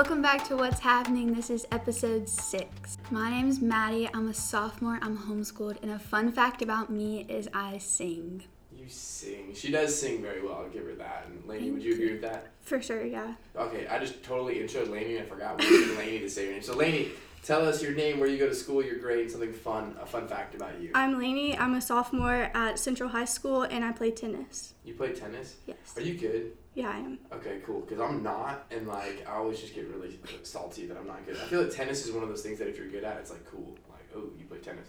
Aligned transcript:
Welcome 0.00 0.22
back 0.22 0.48
to 0.48 0.56
What's 0.56 0.80
Happening. 0.80 1.34
This 1.34 1.50
is 1.50 1.66
episode 1.70 2.26
six. 2.26 2.96
My 3.10 3.28
name 3.28 3.50
is 3.50 3.60
Maddie. 3.60 4.08
I'm 4.14 4.28
a 4.28 4.32
sophomore. 4.32 4.98
I'm 5.02 5.14
homeschooled. 5.14 5.76
And 5.82 5.90
a 5.90 5.98
fun 5.98 6.32
fact 6.32 6.62
about 6.62 6.88
me 6.88 7.26
is 7.28 7.50
I 7.52 7.76
sing. 7.76 8.44
You 8.74 8.88
sing. 8.88 9.52
She 9.54 9.70
does 9.70 10.00
sing 10.00 10.22
very 10.22 10.42
well. 10.42 10.54
I'll 10.54 10.70
give 10.70 10.86
her 10.86 10.94
that. 10.94 11.26
And 11.28 11.44
Lainey, 11.44 11.70
would 11.70 11.82
you 11.82 11.92
agree 11.92 12.12
with 12.12 12.22
that? 12.22 12.46
For 12.62 12.80
sure, 12.80 13.04
yeah. 13.04 13.34
Okay, 13.54 13.86
I 13.88 13.98
just 13.98 14.22
totally 14.22 14.54
introed 14.54 14.88
Lainey 14.88 15.18
and 15.18 15.26
I 15.26 15.28
forgot 15.28 15.58
we 15.58 15.68
needed 15.68 15.98
Lainey 15.98 16.20
to 16.20 16.30
say 16.30 16.46
her 16.46 16.52
name. 16.52 16.62
So 16.62 16.74
Lainey, 16.74 17.10
tell 17.42 17.68
us 17.68 17.82
your 17.82 17.92
name, 17.92 18.18
where 18.20 18.28
you 18.30 18.38
go 18.38 18.48
to 18.48 18.54
school, 18.54 18.82
your 18.82 18.96
grade, 18.96 19.30
something 19.30 19.52
fun, 19.52 19.96
a 20.00 20.06
fun 20.06 20.26
fact 20.26 20.54
about 20.54 20.80
you. 20.80 20.92
I'm 20.94 21.18
Lainey. 21.18 21.58
I'm 21.58 21.74
a 21.74 21.80
sophomore 21.82 22.50
at 22.54 22.78
Central 22.78 23.10
High 23.10 23.26
School 23.26 23.64
and 23.64 23.84
I 23.84 23.92
play 23.92 24.12
tennis. 24.12 24.72
You 24.82 24.94
play 24.94 25.12
tennis? 25.12 25.56
Yes. 25.66 25.76
Are 25.94 26.00
you 26.00 26.14
good? 26.14 26.52
Yeah, 26.74 26.90
I 26.90 26.98
am. 26.98 27.18
Okay, 27.32 27.60
cool. 27.66 27.80
Because 27.80 28.00
I'm 28.00 28.22
not, 28.22 28.66
and 28.70 28.86
like 28.86 29.26
I 29.28 29.32
always 29.34 29.60
just 29.60 29.74
get 29.74 29.88
really 29.88 30.18
salty 30.42 30.86
that 30.86 30.96
I'm 30.96 31.06
not 31.06 31.26
good. 31.26 31.36
I 31.36 31.46
feel 31.46 31.62
like 31.62 31.72
tennis 31.72 32.06
is 32.06 32.12
one 32.12 32.22
of 32.22 32.28
those 32.28 32.42
things 32.42 32.58
that 32.58 32.68
if 32.68 32.78
you're 32.78 32.88
good 32.88 33.04
at, 33.04 33.16
it's 33.18 33.30
like 33.30 33.44
cool. 33.50 33.76
Like, 33.88 34.06
oh, 34.14 34.30
you 34.38 34.44
play 34.44 34.58
tennis. 34.58 34.88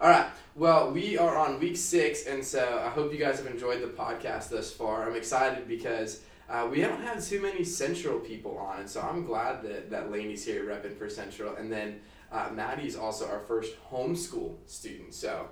All 0.00 0.08
right. 0.08 0.26
Well, 0.56 0.90
we 0.90 1.16
are 1.16 1.38
on 1.38 1.60
week 1.60 1.76
six, 1.76 2.26
and 2.26 2.44
so 2.44 2.82
I 2.84 2.90
hope 2.90 3.12
you 3.12 3.18
guys 3.18 3.38
have 3.38 3.46
enjoyed 3.46 3.82
the 3.82 3.86
podcast 3.86 4.50
thus 4.50 4.72
far. 4.72 5.08
I'm 5.08 5.14
excited 5.14 5.68
because 5.68 6.22
uh, 6.50 6.66
we 6.68 6.80
haven't 6.80 7.02
had 7.02 7.22
too 7.22 7.40
many 7.40 7.62
Central 7.62 8.18
people 8.18 8.58
on, 8.58 8.80
and 8.80 8.90
so 8.90 9.00
I'm 9.00 9.24
glad 9.24 9.62
that 9.62 9.90
that 9.90 10.10
Lainey's 10.10 10.44
here 10.44 10.64
repping 10.64 10.98
for 10.98 11.08
Central, 11.08 11.54
and 11.54 11.70
then 11.70 12.00
uh, 12.32 12.48
Maddie's 12.52 12.96
also 12.96 13.28
our 13.28 13.40
first 13.40 13.74
homeschool 13.92 14.56
student. 14.66 15.14
So, 15.14 15.48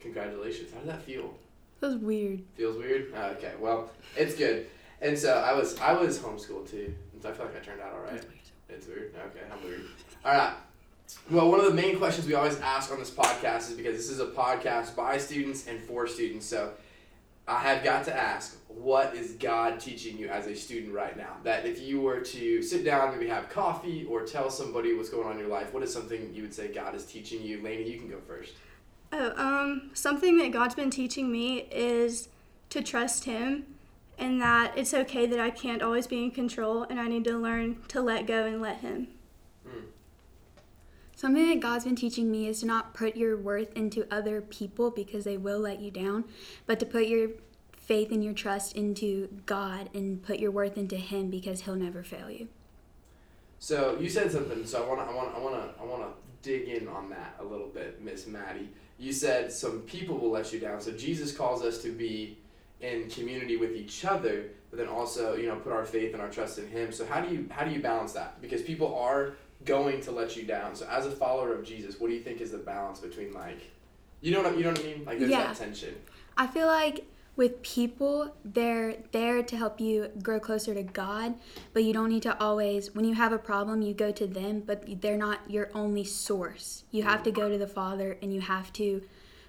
congratulations. 0.00 0.72
How 0.72 0.80
does 0.80 0.88
that 0.88 1.02
feel? 1.02 1.32
That 1.80 1.86
was 1.86 1.96
weird. 1.96 2.42
Feels 2.56 2.76
weird. 2.76 3.12
Oh, 3.14 3.26
okay, 3.36 3.52
well, 3.60 3.90
it's 4.16 4.34
good. 4.34 4.66
And 5.04 5.18
so 5.18 5.34
I 5.34 5.52
was 5.52 5.78
I 5.80 5.92
was 5.92 6.18
homeschooled 6.18 6.70
too, 6.70 6.94
and 7.12 7.22
so 7.22 7.28
I 7.28 7.32
feel 7.32 7.44
like 7.44 7.56
I 7.56 7.60
turned 7.60 7.82
out 7.82 7.92
all 7.92 8.00
right. 8.00 8.24
It's 8.70 8.86
weird. 8.86 9.14
Okay, 9.14 9.44
I'm 9.52 9.62
weird. 9.62 9.82
All 10.24 10.32
right. 10.32 10.54
Well, 11.30 11.50
one 11.50 11.60
of 11.60 11.66
the 11.66 11.74
main 11.74 11.98
questions 11.98 12.26
we 12.26 12.32
always 12.32 12.58
ask 12.60 12.90
on 12.90 12.98
this 12.98 13.10
podcast 13.10 13.70
is 13.70 13.74
because 13.76 13.94
this 13.94 14.08
is 14.08 14.18
a 14.18 14.26
podcast 14.28 14.96
by 14.96 15.18
students 15.18 15.66
and 15.66 15.78
for 15.78 16.06
students. 16.06 16.46
So 16.46 16.72
I 17.46 17.60
have 17.60 17.84
got 17.84 18.06
to 18.06 18.16
ask, 18.16 18.56
what 18.68 19.14
is 19.14 19.32
God 19.32 19.78
teaching 19.78 20.16
you 20.16 20.28
as 20.28 20.46
a 20.46 20.56
student 20.56 20.94
right 20.94 21.14
now? 21.14 21.36
That 21.42 21.66
if 21.66 21.82
you 21.82 22.00
were 22.00 22.20
to 22.20 22.62
sit 22.62 22.82
down, 22.82 23.12
maybe 23.12 23.28
have 23.28 23.50
coffee, 23.50 24.06
or 24.08 24.22
tell 24.22 24.48
somebody 24.48 24.94
what's 24.94 25.10
going 25.10 25.26
on 25.26 25.32
in 25.32 25.38
your 25.38 25.48
life, 25.48 25.74
what 25.74 25.82
is 25.82 25.92
something 25.92 26.32
you 26.32 26.40
would 26.40 26.54
say 26.54 26.72
God 26.72 26.94
is 26.94 27.04
teaching 27.04 27.42
you? 27.42 27.60
Lainey, 27.60 27.90
you 27.90 27.98
can 27.98 28.08
go 28.08 28.20
first. 28.26 28.54
Oh, 29.12 29.34
um, 29.36 29.90
something 29.92 30.38
that 30.38 30.50
God's 30.50 30.74
been 30.74 30.90
teaching 30.90 31.30
me 31.30 31.68
is 31.70 32.30
to 32.70 32.82
trust 32.82 33.24
Him 33.24 33.66
and 34.18 34.40
that 34.40 34.76
it's 34.76 34.94
okay 34.94 35.26
that 35.26 35.40
I 35.40 35.50
can't 35.50 35.82
always 35.82 36.06
be 36.06 36.22
in 36.22 36.30
control 36.30 36.82
and 36.84 37.00
I 37.00 37.08
need 37.08 37.24
to 37.24 37.38
learn 37.38 37.78
to 37.88 38.00
let 38.00 38.26
go 38.26 38.44
and 38.44 38.60
let 38.60 38.78
Him. 38.78 39.08
Hmm. 39.66 39.84
Something 41.16 41.48
that 41.48 41.60
God's 41.60 41.84
been 41.84 41.96
teaching 41.96 42.30
me 42.30 42.46
is 42.46 42.60
to 42.60 42.66
not 42.66 42.94
put 42.94 43.16
your 43.16 43.36
worth 43.36 43.72
into 43.76 44.06
other 44.12 44.40
people 44.40 44.90
because 44.90 45.24
they 45.24 45.36
will 45.36 45.60
let 45.60 45.80
you 45.80 45.90
down, 45.90 46.24
but 46.66 46.80
to 46.80 46.86
put 46.86 47.06
your 47.06 47.30
faith 47.76 48.10
and 48.10 48.24
your 48.24 48.32
trust 48.32 48.74
into 48.76 49.28
God 49.46 49.90
and 49.94 50.22
put 50.22 50.38
your 50.38 50.50
worth 50.50 50.78
into 50.78 50.96
Him 50.96 51.30
because 51.30 51.62
He'll 51.62 51.76
never 51.76 52.02
fail 52.02 52.30
you. 52.30 52.48
So 53.58 53.98
you 54.00 54.08
said 54.08 54.30
something. 54.30 54.66
So 54.66 54.84
I 54.84 54.88
want 54.88 55.00
to, 55.00 55.06
I 55.06 55.16
want, 55.16 55.34
I 55.34 55.38
want 55.38 55.54
to, 55.54 55.82
I 55.82 55.84
want 55.84 56.02
to 56.02 56.08
dig 56.42 56.68
in 56.68 56.88
on 56.88 57.08
that 57.10 57.36
a 57.40 57.44
little 57.44 57.68
bit, 57.68 58.02
Miss 58.02 58.26
Maddie. 58.26 58.68
You 58.98 59.12
said 59.12 59.50
some 59.50 59.80
people 59.80 60.18
will 60.18 60.30
let 60.30 60.52
you 60.52 60.60
down. 60.60 60.80
So 60.80 60.92
Jesus 60.92 61.34
calls 61.34 61.62
us 61.62 61.82
to 61.82 61.90
be 61.90 62.38
in 62.84 63.08
community 63.08 63.56
with 63.56 63.74
each 63.74 64.04
other, 64.04 64.50
but 64.70 64.78
then 64.78 64.88
also, 64.88 65.34
you 65.36 65.46
know, 65.48 65.56
put 65.56 65.72
our 65.72 65.84
faith 65.84 66.12
and 66.12 66.20
our 66.22 66.28
trust 66.28 66.58
in 66.58 66.68
Him. 66.68 66.92
So 66.92 67.06
how 67.06 67.20
do 67.20 67.34
you, 67.34 67.46
how 67.50 67.64
do 67.64 67.70
you 67.72 67.80
balance 67.80 68.12
that? 68.12 68.40
Because 68.42 68.62
people 68.62 68.94
are 68.96 69.32
going 69.64 70.00
to 70.02 70.10
let 70.10 70.36
you 70.36 70.42
down. 70.44 70.74
So 70.76 70.86
as 70.90 71.06
a 71.06 71.10
follower 71.10 71.54
of 71.54 71.64
Jesus, 71.64 71.98
what 71.98 72.08
do 72.08 72.14
you 72.14 72.20
think 72.20 72.40
is 72.40 72.50
the 72.50 72.58
balance 72.58 73.00
between 73.00 73.32
like, 73.32 73.60
you 74.20 74.32
know 74.32 74.42
what, 74.42 74.52
I- 74.52 74.56
you 74.56 74.64
know 74.64 74.70
what 74.70 74.80
I 74.80 74.82
mean? 74.82 75.04
Like 75.06 75.18
there's 75.18 75.30
Yeah. 75.30 75.46
that 75.46 75.56
tension. 75.56 75.94
I 76.36 76.46
feel 76.46 76.66
like 76.66 77.06
with 77.36 77.62
people, 77.62 78.34
they're 78.44 78.96
there 79.12 79.42
to 79.42 79.56
help 79.56 79.80
you 79.80 80.08
grow 80.22 80.38
closer 80.38 80.74
to 80.74 80.82
God, 80.82 81.34
but 81.72 81.82
you 81.82 81.92
don't 81.92 82.08
need 82.10 82.22
to 82.24 82.38
always, 82.40 82.94
when 82.94 83.04
you 83.04 83.14
have 83.14 83.32
a 83.32 83.38
problem, 83.38 83.82
you 83.82 83.94
go 83.94 84.12
to 84.12 84.26
them, 84.26 84.62
but 84.64 85.00
they're 85.00 85.16
not 85.16 85.40
your 85.50 85.70
only 85.74 86.04
source. 86.04 86.84
You 86.90 87.02
have 87.04 87.22
to 87.24 87.30
go 87.32 87.48
to 87.48 87.58
the 87.58 87.66
Father 87.66 88.18
and 88.22 88.32
you 88.32 88.40
have 88.40 88.72
to 88.74 89.02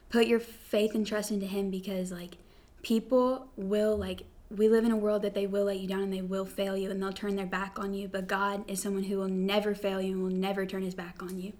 put 0.09 0.25
your 0.27 0.39
faith 0.39 0.95
and 0.95 1.05
trust 1.05 1.29
into 1.31 1.45
Him 1.45 1.69
because, 1.69 2.11
like, 2.11 2.37
people 2.85 3.47
will, 3.57 3.97
like, 3.97 4.21
we 4.55 4.69
live 4.69 4.85
in 4.85 4.91
a 4.91 4.95
world 4.95 5.23
that 5.23 5.33
they 5.33 5.47
will 5.47 5.63
let 5.65 5.79
you 5.79 5.87
down 5.87 6.03
and 6.03 6.13
they 6.13 6.21
will 6.21 6.45
fail 6.45 6.77
you 6.77 6.91
and 6.91 7.01
they'll 7.01 7.11
turn 7.11 7.35
their 7.35 7.47
back 7.47 7.79
on 7.79 7.95
you, 7.95 8.07
but 8.07 8.27
God 8.27 8.63
is 8.69 8.79
someone 8.79 9.03
who 9.03 9.17
will 9.17 9.27
never 9.27 9.73
fail 9.73 9.99
you 9.99 10.13
and 10.13 10.21
will 10.21 10.29
never 10.29 10.67
turn 10.67 10.83
his 10.83 10.93
back 10.93 11.23
on 11.23 11.41
you. 11.41 11.51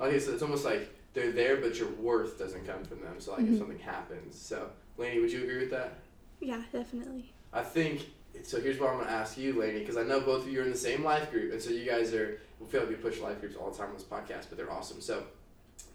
Okay, 0.00 0.18
so 0.18 0.32
it's 0.32 0.42
almost 0.42 0.64
like 0.64 0.92
they're 1.14 1.30
there, 1.30 1.58
but 1.58 1.78
your 1.78 1.88
worth 1.90 2.40
doesn't 2.40 2.66
come 2.66 2.82
from 2.84 3.00
them. 3.00 3.20
So 3.20 3.32
like 3.32 3.42
if 3.42 3.50
Mhm. 3.50 3.58
something 3.58 3.78
happens. 3.78 4.36
So 4.36 4.70
Lainey, 4.96 5.20
would 5.20 5.30
you 5.30 5.44
agree 5.44 5.58
with 5.58 5.70
that? 5.70 5.92
Yeah, 6.40 6.62
definitely. 6.72 7.32
I 7.52 7.62
think 7.62 8.10
so. 8.42 8.60
Here's 8.60 8.80
what 8.80 8.90
I'm 8.90 8.98
gonna 8.98 9.10
ask 9.10 9.38
you, 9.38 9.52
Lainey, 9.52 9.78
because 9.80 9.96
I 9.96 10.02
know 10.02 10.20
both 10.20 10.42
of 10.44 10.52
you 10.52 10.60
are 10.60 10.64
in 10.64 10.72
the 10.72 10.76
same 10.76 11.04
life 11.04 11.30
group, 11.30 11.52
and 11.52 11.62
so 11.62 11.70
you 11.70 11.84
guys 11.84 12.12
are. 12.12 12.40
We 12.60 12.66
feel 12.66 12.80
like 12.80 12.90
we 12.90 12.96
push 12.96 13.20
life 13.20 13.40
groups 13.40 13.54
all 13.54 13.70
the 13.70 13.78
time 13.78 13.90
on 13.90 13.94
this 13.94 14.02
podcast, 14.02 14.46
but 14.48 14.56
they're 14.58 14.70
awesome. 14.70 15.00
So, 15.00 15.22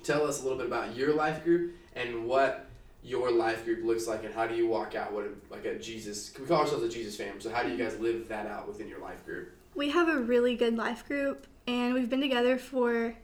tell 0.03 0.25
us 0.25 0.39
a 0.39 0.43
little 0.43 0.57
bit 0.57 0.67
about 0.67 0.95
your 0.95 1.13
life 1.13 1.43
group 1.43 1.73
and 1.93 2.25
what 2.25 2.67
your 3.03 3.31
life 3.31 3.65
group 3.65 3.83
looks 3.83 4.07
like, 4.07 4.23
and 4.23 4.33
how 4.33 4.47
do 4.47 4.55
you 4.55 4.67
walk 4.67 4.95
out 4.95 5.11
what 5.11 5.25
a, 5.25 5.29
like 5.53 5.65
a 5.65 5.77
Jesus? 5.77 6.31
We 6.39 6.45
call 6.45 6.61
ourselves 6.61 6.83
a 6.83 6.89
Jesus 6.89 7.15
fam. 7.15 7.41
So, 7.41 7.49
how 7.49 7.63
do 7.63 7.69
you 7.69 7.77
guys 7.77 7.99
live 7.99 8.27
that 8.29 8.47
out 8.47 8.67
within 8.67 8.87
your 8.87 8.99
life 8.99 9.25
group? 9.25 9.51
We 9.75 9.89
have 9.89 10.07
a 10.07 10.17
really 10.17 10.55
good 10.55 10.77
life 10.77 11.05
group 11.07 11.47
and 11.67 11.93
we've 11.93 12.09
been 12.09 12.21
together 12.21 12.57
for 12.57 13.15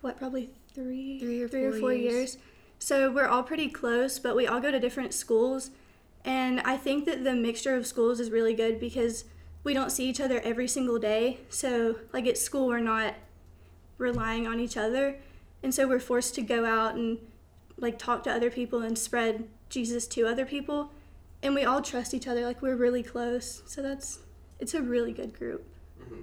what, 0.00 0.18
probably 0.18 0.50
three, 0.74 1.18
Three 1.18 1.42
or 1.42 1.48
three 1.48 1.64
or 1.64 1.70
four 1.72 1.80
four 1.80 1.92
years. 1.92 2.12
years. 2.12 2.38
So 2.78 3.10
we're 3.10 3.28
all 3.28 3.42
pretty 3.42 3.68
close, 3.68 4.18
but 4.18 4.36
we 4.36 4.46
all 4.46 4.60
go 4.60 4.70
to 4.70 4.78
different 4.78 5.14
schools. 5.14 5.70
And 6.24 6.60
I 6.60 6.76
think 6.76 7.06
that 7.06 7.24
the 7.24 7.34
mixture 7.34 7.76
of 7.76 7.86
schools 7.86 8.20
is 8.20 8.30
really 8.30 8.54
good 8.54 8.78
because 8.78 9.24
we 9.62 9.72
don't 9.72 9.90
see 9.90 10.08
each 10.08 10.20
other 10.20 10.40
every 10.40 10.68
single 10.68 10.98
day. 10.98 11.40
So, 11.48 11.96
like 12.12 12.26
at 12.26 12.36
school, 12.36 12.66
we're 12.66 12.80
not 12.80 13.14
relying 13.98 14.46
on 14.46 14.60
each 14.60 14.76
other. 14.76 15.16
And 15.62 15.74
so 15.74 15.88
we're 15.88 16.00
forced 16.00 16.34
to 16.34 16.42
go 16.42 16.66
out 16.66 16.94
and 16.94 17.18
like 17.76 17.98
talk 17.98 18.22
to 18.24 18.32
other 18.32 18.50
people 18.50 18.80
and 18.82 18.96
spread 18.96 19.48
Jesus 19.68 20.06
to 20.08 20.26
other 20.26 20.44
people. 20.44 20.90
And 21.42 21.54
we 21.54 21.64
all 21.64 21.82
trust 21.82 22.14
each 22.14 22.26
other. 22.26 22.44
Like 22.44 22.62
we're 22.62 22.76
really 22.76 23.02
close. 23.02 23.62
So 23.66 23.82
that's, 23.82 24.20
it's 24.60 24.74
a 24.74 24.82
really 24.82 25.12
good 25.12 25.36
group. 25.38 25.66
hmm 25.98 26.22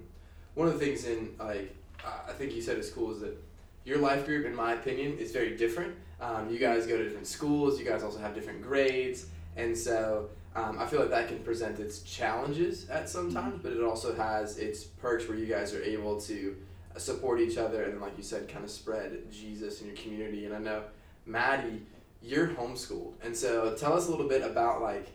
One 0.55 0.67
of 0.67 0.73
the 0.73 0.79
things 0.79 1.05
in 1.05 1.35
like 1.39 1.75
I 2.03 2.33
think 2.33 2.53
you 2.53 2.61
said 2.61 2.77
is 2.77 2.89
cool 2.89 3.11
is 3.11 3.19
that 3.21 3.37
your 3.83 3.97
life 3.97 4.25
group, 4.25 4.45
in 4.45 4.55
my 4.55 4.73
opinion, 4.73 5.17
is 5.17 5.31
very 5.31 5.55
different. 5.55 5.95
Um, 6.19 6.49
you 6.49 6.59
guys 6.59 6.85
go 6.85 6.97
to 6.97 7.03
different 7.03 7.27
schools. 7.27 7.79
You 7.79 7.85
guys 7.85 8.03
also 8.03 8.19
have 8.19 8.35
different 8.35 8.61
grades, 8.61 9.25
and 9.57 9.75
so 9.75 10.29
um, 10.55 10.77
I 10.79 10.85
feel 10.85 10.99
like 10.99 11.09
that 11.09 11.27
can 11.27 11.39
present 11.39 11.79
its 11.79 12.01
challenges 12.01 12.89
at 12.89 13.09
some 13.09 13.33
times, 13.33 13.59
but 13.63 13.71
it 13.71 13.81
also 13.83 14.13
has 14.15 14.57
its 14.57 14.83
perks 14.83 15.27
where 15.27 15.37
you 15.37 15.47
guys 15.47 15.73
are 15.73 15.81
able 15.81 16.19
to 16.21 16.55
support 16.97 17.39
each 17.39 17.57
other 17.57 17.83
and, 17.83 18.01
like 18.01 18.17
you 18.17 18.23
said, 18.23 18.47
kind 18.47 18.63
of 18.63 18.69
spread 18.69 19.31
Jesus 19.31 19.81
in 19.81 19.87
your 19.87 19.95
community. 19.95 20.45
And 20.45 20.53
I 20.53 20.59
know 20.59 20.83
Maddie, 21.25 21.83
you're 22.21 22.47
homeschooled, 22.47 23.13
and 23.23 23.35
so 23.35 23.75
tell 23.75 23.93
us 23.93 24.07
a 24.07 24.11
little 24.11 24.27
bit 24.27 24.41
about 24.41 24.81
like 24.81 25.09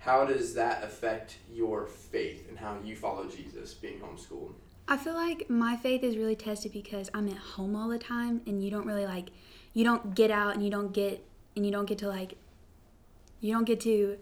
how 0.00 0.24
does 0.24 0.54
that 0.54 0.82
affect 0.82 1.36
your 1.52 1.86
faith 1.86 2.48
and 2.48 2.58
how 2.58 2.76
you 2.82 2.96
follow 2.96 3.26
Jesus 3.26 3.74
being 3.74 4.00
homeschooled. 4.00 4.54
I 4.88 4.96
feel 4.96 5.14
like 5.14 5.48
my 5.48 5.76
faith 5.76 6.02
is 6.02 6.16
really 6.16 6.34
tested 6.34 6.72
because 6.72 7.10
I'm 7.14 7.28
at 7.28 7.36
home 7.36 7.76
all 7.76 7.88
the 7.88 7.98
time 7.98 8.40
and 8.46 8.64
you 8.64 8.70
don't 8.70 8.86
really 8.86 9.06
like 9.06 9.30
you 9.72 9.84
don't 9.84 10.14
get 10.14 10.30
out 10.30 10.54
and 10.54 10.64
you 10.64 10.70
don't 10.70 10.92
get 10.92 11.24
and 11.54 11.64
you 11.64 11.70
don't 11.70 11.86
get 11.86 11.98
to 11.98 12.08
like 12.08 12.34
you 13.40 13.52
don't 13.52 13.64
get 13.64 13.80
to 13.80 14.18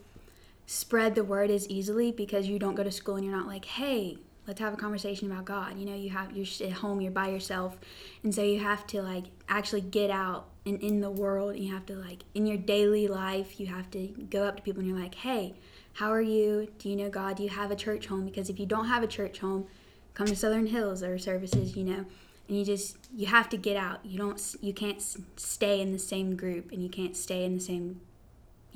spread 0.66 1.14
the 1.14 1.24
word 1.24 1.50
as 1.50 1.68
easily 1.68 2.12
because 2.12 2.46
you 2.46 2.58
don't 2.58 2.74
go 2.74 2.84
to 2.84 2.92
school 2.92 3.16
and 3.16 3.24
you're 3.24 3.34
not 3.34 3.46
like, 3.46 3.64
"Hey, 3.64 4.18
let's 4.48 4.58
have 4.58 4.74
a 4.74 4.76
conversation 4.76 5.30
about 5.30 5.44
God." 5.44 5.78
You 5.78 5.86
know, 5.86 5.94
you 5.94 6.10
have 6.10 6.36
you're 6.36 6.46
at 6.68 6.78
home, 6.78 7.00
you're 7.00 7.12
by 7.12 7.28
yourself. 7.28 7.78
And 8.24 8.34
so 8.34 8.42
you 8.42 8.58
have 8.58 8.84
to 8.88 9.02
like 9.02 9.26
actually 9.48 9.82
get 9.82 10.10
out 10.10 10.48
and 10.66 10.80
in 10.82 11.00
the 11.00 11.10
world 11.10 11.54
and 11.54 11.64
you 11.64 11.72
have 11.72 11.86
to 11.86 11.94
like 11.94 12.24
in 12.34 12.46
your 12.46 12.58
daily 12.58 13.06
life, 13.06 13.60
you 13.60 13.66
have 13.66 13.90
to 13.92 14.08
go 14.30 14.44
up 14.44 14.56
to 14.56 14.62
people 14.62 14.80
and 14.80 14.88
you're 14.88 14.98
like, 14.98 15.14
"Hey, 15.14 15.54
how 15.94 16.10
are 16.10 16.20
you? 16.20 16.68
Do 16.78 16.88
you 16.88 16.96
know 16.96 17.10
God? 17.10 17.36
Do 17.36 17.44
you 17.44 17.50
have 17.50 17.70
a 17.70 17.76
church 17.76 18.06
home?" 18.06 18.24
Because 18.24 18.50
if 18.50 18.58
you 18.58 18.66
don't 18.66 18.86
have 18.86 19.02
a 19.02 19.06
church 19.06 19.38
home, 19.38 19.66
come 20.14 20.26
to 20.26 20.36
Southern 20.36 20.66
Hills 20.66 21.02
or 21.02 21.18
services, 21.18 21.76
you 21.76 21.84
know, 21.84 22.04
and 22.48 22.58
you 22.58 22.64
just 22.64 22.96
you 23.14 23.26
have 23.26 23.48
to 23.50 23.56
get 23.56 23.76
out. 23.76 24.04
You 24.04 24.18
don't 24.18 24.56
you 24.60 24.72
can't 24.72 25.00
stay 25.36 25.80
in 25.80 25.92
the 25.92 25.98
same 25.98 26.36
group 26.36 26.72
and 26.72 26.82
you 26.82 26.88
can't 26.88 27.16
stay 27.16 27.44
in 27.44 27.54
the 27.54 27.60
same 27.60 28.00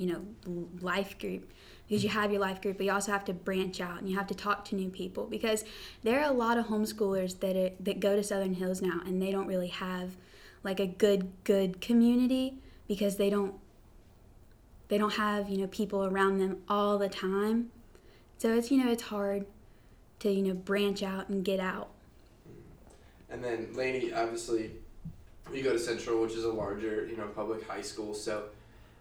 you 0.03 0.11
know 0.11 0.67
life 0.81 1.17
group 1.17 1.49
because 1.87 2.03
you 2.03 2.09
have 2.09 2.31
your 2.31 2.41
life 2.41 2.61
group, 2.61 2.77
but 2.77 2.85
you 2.85 2.91
also 2.91 3.11
have 3.11 3.25
to 3.25 3.33
branch 3.33 3.79
out 3.81 3.99
and 3.99 4.09
you 4.09 4.17
have 4.17 4.27
to 4.27 4.33
talk 4.33 4.65
to 4.65 4.75
new 4.75 4.89
people 4.89 5.25
because 5.25 5.63
there 6.01 6.19
are 6.19 6.29
a 6.29 6.33
lot 6.33 6.57
of 6.57 6.65
homeschoolers 6.65 7.39
that 7.39 7.55
are, 7.55 7.71
that 7.79 7.99
go 7.99 8.15
to 8.15 8.23
Southern 8.23 8.53
Hills 8.53 8.81
now 8.81 9.01
and 9.05 9.21
they 9.21 9.31
don't 9.31 9.47
really 9.47 9.67
have 9.67 10.15
like 10.63 10.79
a 10.79 10.87
good 10.87 11.31
good 11.43 11.79
community 11.81 12.57
because 12.87 13.17
they 13.17 13.29
don't 13.29 13.53
they 14.87 14.97
don't 14.97 15.13
have 15.13 15.49
you 15.49 15.57
know 15.57 15.67
people 15.67 16.05
around 16.05 16.39
them 16.39 16.57
all 16.67 16.97
the 16.97 17.09
time 17.09 17.69
so 18.37 18.53
it's 18.53 18.71
you 18.71 18.83
know 18.83 18.91
it's 18.91 19.03
hard 19.03 19.45
to 20.19 20.31
you 20.31 20.41
know 20.41 20.53
branch 20.53 21.03
out 21.03 21.29
and 21.29 21.45
get 21.45 21.59
out 21.59 21.89
And 23.29 23.43
then 23.43 23.69
Lainey, 23.73 24.13
obviously, 24.13 24.71
you 25.51 25.63
go 25.63 25.73
to 25.73 25.79
Central, 25.79 26.21
which 26.21 26.33
is 26.33 26.43
a 26.43 26.51
larger, 26.51 27.07
you 27.09 27.17
know, 27.17 27.25
public 27.27 27.67
high 27.67 27.81
school. 27.81 28.13
So 28.13 28.43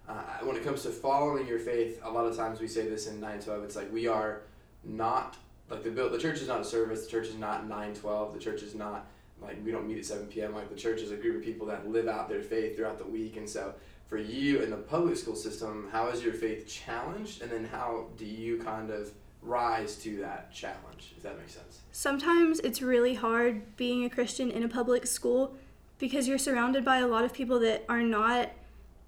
uh, 0.08 0.14
when 0.43 0.56
it 0.56 0.64
comes 0.64 0.82
to 0.82 0.90
following 0.90 1.46
your 1.46 1.58
faith, 1.58 2.00
a 2.02 2.10
lot 2.10 2.26
of 2.26 2.37
times 2.37 2.60
we 2.60 2.69
say 2.69 2.88
this 2.88 3.06
in 3.06 3.14
912. 3.14 3.64
It's 3.64 3.76
like 3.76 3.93
we 3.93 4.06
are 4.06 4.43
not 4.84 5.37
like 5.70 5.84
the. 5.84 5.90
The 5.90 6.19
church 6.19 6.40
is 6.40 6.49
not 6.49 6.60
a 6.60 6.64
service. 6.64 7.04
The 7.04 7.10
church 7.10 7.28
is 7.28 7.37
not 7.37 7.69
912. 7.69 8.34
The 8.34 8.40
church 8.40 8.62
is 8.62 8.75
not 8.75 9.06
like 9.40 9.58
we 9.64 9.70
don't 9.70 9.87
meet 9.87 9.99
at 9.99 10.04
7 10.04 10.26
p.m. 10.26 10.54
Like 10.54 10.69
the 10.69 10.76
church 10.76 11.00
is 11.00 11.10
a 11.10 11.16
group 11.16 11.37
of 11.37 11.43
people 11.43 11.66
that 11.69 11.88
live 11.88 12.08
out 12.08 12.28
their 12.28 12.43
faith 12.43 12.76
throughout 12.76 12.99
the 12.99 13.06
week. 13.06 13.37
And 13.37 13.49
so 13.49 13.75
for 14.06 14.19
you 14.19 14.60
in 14.60 14.70
the 14.70 14.76
public 14.76 15.16
school 15.16 15.37
system, 15.37 15.88
how 15.90 16.08
is 16.08 16.22
your 16.22 16.34
faith 16.34 16.66
challenged, 16.66 17.43
and 17.43 17.50
then 17.50 17.64
how 17.64 18.08
do 18.16 18.26
you 18.26 18.58
kind 18.58 18.90
of 18.90 19.10
rise 19.40 19.96
to 19.96 20.19
that 20.19 20.52
challenge? 20.52 21.14
If 21.16 21.22
that 21.22 21.38
makes 21.38 21.54
sense. 21.54 21.81
Sometimes 21.93 22.60
it's 22.60 22.82
really 22.82 23.14
hard 23.14 23.76
being 23.76 24.04
a 24.04 24.10
Christian 24.10 24.50
in 24.50 24.62
a 24.64 24.69
public 24.69 25.06
school 25.06 25.54
because 25.99 26.28
you're 26.28 26.38
surrounded 26.38 26.84
by 26.84 26.99
a 26.99 27.06
lot 27.06 27.25
of 27.25 27.32
people 27.32 27.60
that 27.60 27.84
are 27.88 28.02
not 28.02 28.50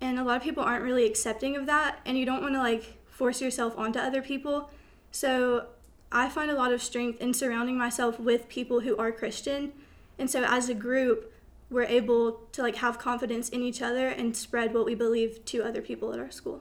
and 0.05 0.19
a 0.19 0.23
lot 0.23 0.37
of 0.37 0.43
people 0.43 0.63
aren't 0.63 0.85
really 0.85 1.07
accepting 1.07 1.57
of 1.57 1.65
that 1.65 1.99
and 2.05 2.19
you 2.19 2.27
don't 2.27 2.43
want 2.43 2.55
to 2.55 2.59
like 2.59 2.99
force 3.09 3.41
yourself 3.41 3.77
onto 3.79 3.99
other 3.99 4.21
people 4.21 4.71
so 5.11 5.67
i 6.13 6.29
find 6.29 6.51
a 6.51 6.55
lot 6.55 6.73
of 6.73 6.83
strength 6.83 7.21
in 7.21 7.33
surrounding 7.33 7.79
myself 7.79 8.21
with 8.21 8.49
people 8.49 8.81
who 8.81 8.97
are 8.99 9.11
christian 9.11 9.73
and 10.19 10.31
so 10.31 10.45
as 10.45 10.69
a 10.69 10.75
group 10.75 11.33
we're 11.71 11.85
able 11.85 12.33
to 12.53 12.61
like 12.63 12.77
have 12.77 12.99
confidence 12.99 13.49
in 13.49 13.63
each 13.63 13.81
other 13.81 14.09
and 14.09 14.37
spread 14.37 14.75
what 14.75 14.85
we 14.85 14.95
believe 14.95 15.43
to 15.47 15.63
other 15.63 15.81
people 15.81 16.13
at 16.13 16.19
our 16.19 16.31
school 16.31 16.61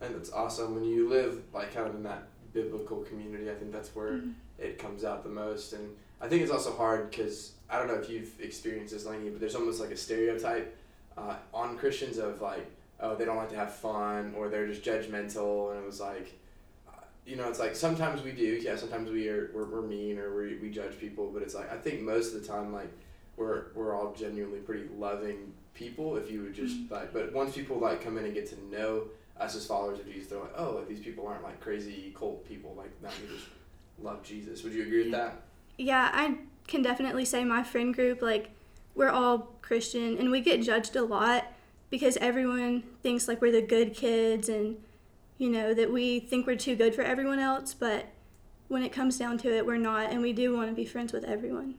and 0.00 0.14
it's 0.14 0.32
awesome 0.32 0.74
when 0.74 0.84
you 0.84 1.08
live 1.08 1.42
like 1.52 1.74
kind 1.74 1.88
of 1.88 1.94
in 1.96 2.02
that 2.04 2.28
biblical 2.52 2.98
community 2.98 3.50
i 3.50 3.54
think 3.54 3.72
that's 3.72 3.94
where 3.96 4.12
mm-hmm. 4.12 4.30
it 4.58 4.78
comes 4.78 5.04
out 5.04 5.24
the 5.24 5.28
most 5.28 5.72
and 5.72 5.96
i 6.20 6.28
think 6.28 6.42
it's 6.42 6.52
also 6.52 6.72
hard 6.76 7.10
because 7.10 7.52
i 7.68 7.76
don't 7.76 7.88
know 7.88 7.94
if 7.94 8.08
you've 8.08 8.38
experienced 8.40 8.94
this 8.94 9.04
Lainey, 9.04 9.30
but 9.30 9.40
there's 9.40 9.56
almost 9.56 9.80
like 9.80 9.90
a 9.90 9.96
stereotype 9.96 10.76
uh, 11.20 11.36
on 11.52 11.76
Christians 11.76 12.18
of 12.18 12.40
like, 12.40 12.70
oh, 13.00 13.14
they 13.14 13.24
don't 13.24 13.36
like 13.36 13.50
to 13.50 13.56
have 13.56 13.74
fun 13.74 14.34
or 14.36 14.48
they're 14.48 14.66
just 14.66 14.82
judgmental. 14.82 15.70
And 15.70 15.82
it 15.82 15.86
was 15.86 16.00
like, 16.00 16.38
uh, 16.88 17.02
you 17.26 17.36
know, 17.36 17.48
it's 17.48 17.58
like 17.58 17.74
sometimes 17.74 18.22
we 18.22 18.32
do, 18.32 18.58
yeah, 18.62 18.76
sometimes 18.76 19.10
we 19.10 19.28
are, 19.28 19.50
we're, 19.54 19.66
we're 19.66 19.82
mean 19.82 20.18
or 20.18 20.34
we, 20.34 20.56
we 20.56 20.70
judge 20.70 20.98
people, 20.98 21.30
but 21.32 21.42
it's 21.42 21.54
like, 21.54 21.72
I 21.72 21.76
think 21.76 22.02
most 22.02 22.34
of 22.34 22.40
the 22.40 22.46
time, 22.46 22.72
like, 22.72 22.90
we're, 23.36 23.66
we're 23.74 23.94
all 23.94 24.12
genuinely 24.12 24.58
pretty 24.58 24.84
loving 24.98 25.52
people 25.72 26.16
if 26.16 26.30
you 26.30 26.42
would 26.42 26.54
just 26.54 26.76
mm-hmm. 26.76 26.94
like, 26.94 27.12
but 27.12 27.32
once 27.32 27.54
people 27.54 27.78
like 27.78 28.02
come 28.02 28.18
in 28.18 28.24
and 28.24 28.34
get 28.34 28.48
to 28.50 28.70
know 28.70 29.04
us 29.38 29.56
as 29.56 29.66
followers 29.66 29.98
of 29.98 30.06
Jesus, 30.06 30.28
they're 30.28 30.40
like, 30.40 30.52
oh, 30.56 30.76
like, 30.76 30.88
these 30.88 31.00
people 31.00 31.26
aren't 31.26 31.42
like 31.42 31.58
crazy 31.60 32.14
cult 32.18 32.46
people, 32.46 32.74
like, 32.76 32.90
now 33.02 33.08
we 33.22 33.34
just 33.34 33.48
love 34.02 34.22
Jesus. 34.22 34.62
Would 34.62 34.74
you 34.74 34.82
agree 34.82 35.04
with 35.04 35.12
that? 35.12 35.40
Yeah, 35.78 36.10
I 36.12 36.36
can 36.66 36.82
definitely 36.82 37.24
say 37.24 37.44
my 37.44 37.62
friend 37.62 37.94
group, 37.94 38.20
like, 38.20 38.50
we're 38.94 39.10
all 39.10 39.38
Christian 39.62 40.18
and 40.18 40.30
we 40.30 40.40
get 40.40 40.62
judged 40.62 40.96
a 40.96 41.02
lot 41.02 41.52
because 41.90 42.16
everyone 42.18 42.82
thinks 43.02 43.28
like 43.28 43.40
we're 43.40 43.52
the 43.52 43.62
good 43.62 43.94
kids 43.94 44.48
and 44.48 44.76
you 45.38 45.50
know 45.50 45.74
that 45.74 45.92
we 45.92 46.20
think 46.20 46.46
we're 46.46 46.56
too 46.56 46.76
good 46.76 46.94
for 46.94 47.02
everyone 47.02 47.38
else, 47.38 47.74
but 47.74 48.06
when 48.68 48.82
it 48.82 48.92
comes 48.92 49.18
down 49.18 49.38
to 49.38 49.56
it, 49.56 49.66
we're 49.66 49.76
not 49.76 50.10
and 50.10 50.20
we 50.20 50.32
do 50.32 50.54
want 50.54 50.68
to 50.68 50.74
be 50.74 50.84
friends 50.84 51.12
with 51.12 51.24
everyone. 51.24 51.74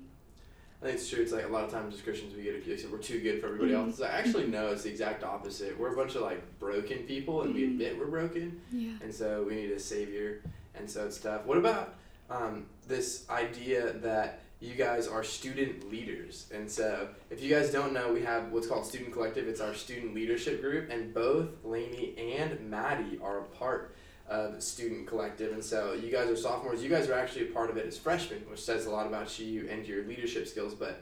I 0.82 0.86
think 0.86 0.98
it's 0.98 1.10
true. 1.10 1.22
It's 1.22 1.32
like 1.32 1.46
a 1.46 1.48
lot 1.48 1.64
of 1.64 1.72
times 1.72 1.94
as 1.94 2.02
Christians 2.02 2.36
we 2.36 2.42
get 2.42 2.56
accused 2.56 2.86
of 2.86 2.92
we're 2.92 2.98
too 2.98 3.22
good 3.22 3.40
for 3.40 3.48
everybody 3.48 3.72
mm-hmm. 3.72 3.90
else. 3.90 4.02
I 4.02 4.08
actually 4.08 4.48
no, 4.48 4.72
it's 4.72 4.84
the 4.84 4.90
exact 4.90 5.24
opposite. 5.24 5.80
We're 5.80 5.94
a 5.94 5.96
bunch 5.96 6.16
of 6.16 6.22
like 6.22 6.42
broken 6.60 7.00
people, 7.00 7.44
and 7.44 7.52
mm-hmm. 7.52 7.60
we 7.60 7.66
admit 7.66 8.00
we're 8.00 8.08
broken. 8.08 8.60
Yeah. 8.72 8.94
And 9.04 9.14
so 9.14 9.44
we 9.44 9.56
need 9.56 9.72
a 9.72 9.80
savior, 9.80 10.42
and 10.74 10.90
so 10.90 11.06
it's 11.06 11.20
tough. 11.20 11.46
What 11.46 11.60
about 11.60 11.96
um, 12.32 12.66
this 12.88 13.30
idea 13.30 13.94
that 13.94 14.42
you 14.62 14.76
guys 14.76 15.08
are 15.08 15.24
student 15.24 15.90
leaders. 15.90 16.46
And 16.54 16.70
so, 16.70 17.10
if 17.32 17.42
you 17.42 17.50
guys 17.50 17.72
don't 17.72 17.94
know, 17.94 18.14
we 18.14 18.22
have 18.22 18.52
what's 18.52 18.68
called 18.68 18.86
Student 18.86 19.12
Collective. 19.12 19.48
It's 19.48 19.60
our 19.60 19.74
student 19.74 20.14
leadership 20.14 20.62
group, 20.62 20.92
and 20.92 21.14
both 21.14 21.50
Lainey 21.64 22.16
and 22.18 22.70
Maddie 22.70 23.20
are 23.24 23.40
a 23.40 23.44
part 23.44 23.96
of 24.30 24.62
Student 24.62 25.08
Collective. 25.08 25.52
And 25.52 25.64
so, 25.64 25.94
you 25.94 26.12
guys 26.12 26.30
are 26.30 26.38
sophomores. 26.38 26.84
You 26.84 26.90
guys 26.90 27.10
are 27.10 27.14
actually 27.14 27.50
a 27.50 27.52
part 27.52 27.72
of 27.72 27.78
it 27.78 27.88
as 27.88 27.98
freshmen, 27.98 28.44
which 28.50 28.62
says 28.62 28.86
a 28.86 28.92
lot 28.92 29.08
about 29.08 29.38
you 29.40 29.68
and 29.68 29.86
your 29.86 30.06
leadership 30.06 30.48
skills. 30.48 30.76
But 30.76 31.02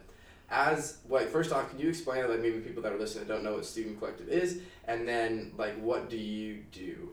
as 0.50 1.00
like 1.10 1.28
first 1.28 1.52
off, 1.52 1.70
can 1.70 1.80
you 1.80 1.90
explain 1.90 2.28
like 2.30 2.40
maybe 2.40 2.60
people 2.62 2.82
that 2.84 2.94
are 2.94 2.98
listening 2.98 3.28
don't 3.28 3.44
know 3.44 3.56
what 3.56 3.66
Student 3.66 4.00
Collective 4.00 4.30
is, 4.30 4.62
and 4.88 5.06
then 5.06 5.52
like 5.58 5.78
what 5.82 6.10
do 6.10 6.18
you 6.18 6.64
do 6.72 7.10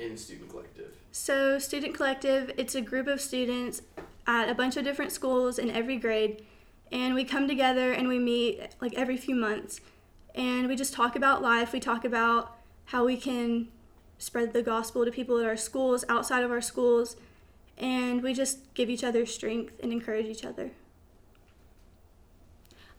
in 0.00 0.16
Student 0.16 0.50
Collective? 0.50 0.92
So, 1.12 1.60
Student 1.60 1.94
Collective, 1.94 2.50
it's 2.56 2.74
a 2.74 2.80
group 2.80 3.06
of 3.06 3.20
students 3.20 3.82
at 4.28 4.48
a 4.48 4.54
bunch 4.54 4.76
of 4.76 4.84
different 4.84 5.10
schools 5.10 5.58
in 5.58 5.70
every 5.70 5.96
grade. 5.96 6.44
And 6.92 7.14
we 7.14 7.24
come 7.24 7.48
together 7.48 7.92
and 7.92 8.06
we 8.06 8.18
meet 8.18 8.60
like 8.80 8.94
every 8.94 9.16
few 9.16 9.34
months. 9.34 9.80
And 10.34 10.68
we 10.68 10.76
just 10.76 10.92
talk 10.92 11.16
about 11.16 11.42
life. 11.42 11.72
We 11.72 11.80
talk 11.80 12.04
about 12.04 12.56
how 12.86 13.04
we 13.06 13.16
can 13.16 13.68
spread 14.18 14.52
the 14.52 14.62
gospel 14.62 15.04
to 15.04 15.10
people 15.10 15.38
at 15.38 15.46
our 15.46 15.56
schools, 15.56 16.04
outside 16.08 16.44
of 16.44 16.50
our 16.50 16.60
schools. 16.60 17.16
And 17.78 18.22
we 18.22 18.34
just 18.34 18.72
give 18.74 18.90
each 18.90 19.02
other 19.02 19.24
strength 19.24 19.80
and 19.82 19.92
encourage 19.92 20.26
each 20.26 20.44
other. 20.44 20.72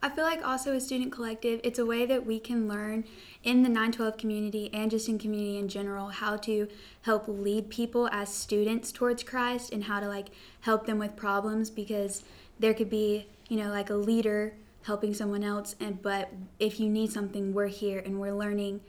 I 0.01 0.09
feel 0.09 0.23
like 0.23 0.45
also 0.47 0.73
a 0.73 0.79
student 0.79 1.11
collective, 1.11 1.59
it's 1.61 1.77
a 1.77 1.85
way 1.85 2.05
that 2.05 2.25
we 2.25 2.39
can 2.39 2.69
learn 2.69 3.03
in 3.43 3.63
the 3.63 3.69
912 3.69 4.17
community 4.17 4.69
and 4.73 4.89
just 4.89 5.09
in 5.09 5.19
community 5.19 5.57
in 5.57 5.67
general 5.67 6.07
how 6.07 6.37
to 6.37 6.69
help 7.01 7.25
lead 7.27 7.69
people 7.69 8.07
as 8.09 8.33
students 8.33 8.93
towards 8.93 9.23
Christ 9.23 9.73
and 9.73 9.83
how 9.83 9.99
to 9.99 10.07
like 10.07 10.29
help 10.61 10.85
them 10.85 10.99
with 10.99 11.17
problems 11.17 11.69
because 11.69 12.23
there 12.59 12.73
could 12.73 12.89
be, 12.89 13.27
you 13.49 13.57
know, 13.57 13.69
like 13.69 13.89
a 13.89 13.95
leader 13.95 14.53
helping 14.83 15.13
someone 15.13 15.43
else 15.43 15.75
and 15.81 16.01
but 16.01 16.31
if 16.59 16.79
you 16.79 16.87
need 16.89 17.11
something, 17.11 17.53
we're 17.53 17.67
here 17.67 18.01
and 18.05 18.21
we're 18.21 18.33
learning 18.33 18.79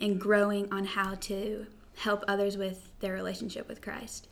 and 0.00 0.20
growing 0.20 0.70
on 0.72 0.84
how 0.84 1.14
to 1.14 1.66
help 1.98 2.24
others 2.26 2.56
with 2.56 2.90
their 2.98 3.12
relationship 3.12 3.68
with 3.68 3.80
Christ. 3.80 4.26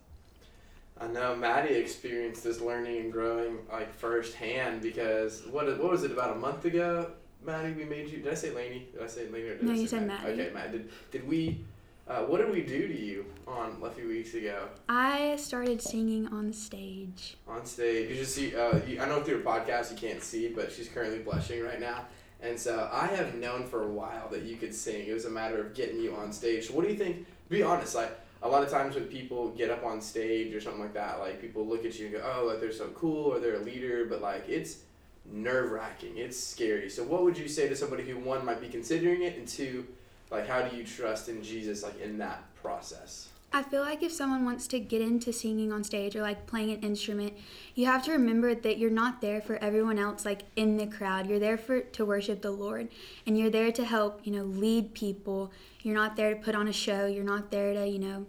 I 1.01 1.09
know 1.09 1.35
Maddie 1.35 1.75
experienced 1.75 2.45
this 2.45 2.61
learning 2.61 2.99
and 2.99 3.13
growing 3.13 3.59
like 3.71 3.93
firsthand 3.95 4.81
because 4.81 5.43
what 5.51 5.67
what 5.79 5.91
was 5.91 6.05
it 6.05 6.13
about 6.13 6.37
a 6.37 6.39
month 6.39 6.65
ago, 6.65 7.11
Maddie? 7.45 7.73
We 7.73 7.85
made 7.85 8.09
you. 8.09 8.19
Did 8.19 8.33
I 8.33 8.35
say 8.35 8.51
Lainey? 8.51 8.89
Did 8.93 9.03
I 9.03 9.07
say 9.09 9.29
Lainey 9.29 9.49
or 9.49 9.57
did 9.57 9.65
no, 9.65 9.73
I 9.73 9.75
say 9.75 9.81
you 9.83 9.89
said 9.89 10.07
Maddie? 10.07 10.33
Okay, 10.33 10.51
Matt. 10.53 10.73
Did 10.73 10.91
did 11.11 11.29
we? 11.29 11.61
Uh, 12.07 12.21
what 12.25 12.37
did 12.37 12.51
we 12.51 12.61
do 12.61 12.87
to 12.87 13.01
you 13.01 13.25
on 13.47 13.81
a 13.83 13.91
few 13.91 14.07
weeks 14.07 14.35
ago? 14.35 14.69
I 14.91 15.37
started 15.37 15.81
singing 15.81 16.27
on 16.29 16.53
stage. 16.53 17.39
On 17.49 17.65
stage, 17.65 18.11
you 18.11 18.17
just 18.17 18.35
see. 18.35 18.55
Uh, 18.55 18.79
you, 18.87 19.01
I 19.01 19.07
know 19.09 19.23
through 19.23 19.39
a 19.39 19.43
podcast 19.43 19.91
you 19.91 19.97
can't 19.97 20.23
see, 20.23 20.49
but 20.49 20.71
she's 20.71 20.89
currently 20.89 21.21
blushing 21.21 21.63
right 21.63 21.81
now. 21.81 22.05
And 22.41 22.61
so 22.61 22.89
I 22.93 23.07
have 23.07 23.35
known 23.35 23.67
for 23.67 23.85
a 23.85 23.89
while 23.89 24.29
that 24.29 24.43
you 24.43 24.57
could 24.57 24.75
sing. 24.75 25.07
It 25.09 25.15
was 25.15 25.25
a 25.25 25.31
matter 25.31 25.59
of 25.59 25.75
getting 25.75 25.99
you 25.99 26.15
on 26.15 26.31
stage. 26.31 26.69
So 26.69 26.75
what 26.75 26.85
do 26.85 26.93
you 26.93 26.99
think? 26.99 27.27
Be 27.49 27.63
honest, 27.63 27.95
like 27.95 28.17
a 28.45 28.49
lot 28.49 28.63
of 28.63 28.71
times 28.71 28.95
when 28.95 29.07
people 29.07 29.49
get 29.51 29.71
up 29.71 29.85
on 29.85 30.01
stage 30.01 30.55
or 30.55 30.61
something 30.61 30.83
like 30.83 30.93
that, 30.93 31.19
like 31.19 31.41
people 31.41 31.67
look 31.67 31.85
at 31.87 31.99
you 31.99 32.07
and 32.07 32.15
go, 32.15 32.33
oh, 32.37 32.45
like 32.45 32.61
they're 32.61 32.73
so 32.73 32.89
cool 32.89 33.33
or 33.33 33.41
they're 33.41 33.57
a 33.57 33.65
leader, 33.65 34.05
but 34.05 34.21
like 34.21 34.45
it's 34.49 34.81
nerve 35.25 35.71
wracking. 35.71 36.19
It's 36.19 36.39
scary. 36.39 36.91
So 36.91 37.03
what 37.03 37.25
would 37.25 37.39
you 37.39 37.49
say 37.49 37.69
to 37.69 37.75
somebody 37.75 38.05
who 38.05 38.19
one 38.19 38.45
might 38.45 38.61
be 38.61 38.69
considering 38.69 39.23
it 39.23 39.39
and 39.39 39.49
two, 39.49 39.87
like 40.31 40.47
how 40.47 40.61
do 40.61 40.77
you 40.77 40.85
trust 40.85 41.31
in 41.31 41.43
Jesus 41.43 41.83
like 41.83 41.99
in 42.01 42.19
that 42.19 42.45
process? 42.63 43.29
I 43.55 43.63
feel 43.63 43.83
like 43.83 44.03
if 44.03 44.11
someone 44.11 44.45
wants 44.45 44.67
to 44.67 44.81
get 44.81 45.01
into 45.01 45.33
singing 45.33 45.73
on 45.73 45.85
stage 45.85 46.17
or 46.17 46.23
like 46.23 46.45
playing 46.45 46.73
an 46.73 46.81
instrument, 46.81 47.35
you 47.77 47.87
have 47.87 48.05
to 48.05 48.11
remember 48.11 48.53
that 48.53 48.79
you're 48.79 48.91
not 48.91 49.21
there 49.21 49.41
for 49.41 49.57
everyone 49.63 49.97
else 49.97 50.27
like 50.27 50.43
in 50.57 50.77
the 50.77 50.89
crowd. 50.89 51.29
You're 51.29 51.39
there 51.39 51.57
for 51.57 51.81
to 51.81 52.05
worship 52.05 52.43
the 52.43 52.51
Lord 52.51 52.89
and 53.27 53.39
you're 53.39 53.51
there 53.51 53.71
to 53.71 53.85
help, 53.85 54.23
you 54.25 54.33
know, 54.33 54.43
lead 54.43 54.93
people. 54.93 55.53
You're 55.83 55.95
not 55.95 56.17
there 56.17 56.35
to 56.35 56.41
put 56.41 56.57
on 56.57 56.67
a 56.67 56.73
show. 56.73 57.07
You're 57.07 57.23
not 57.23 57.53
there 57.53 57.75
to, 57.75 57.87
you 57.87 58.01
know, 58.01 58.27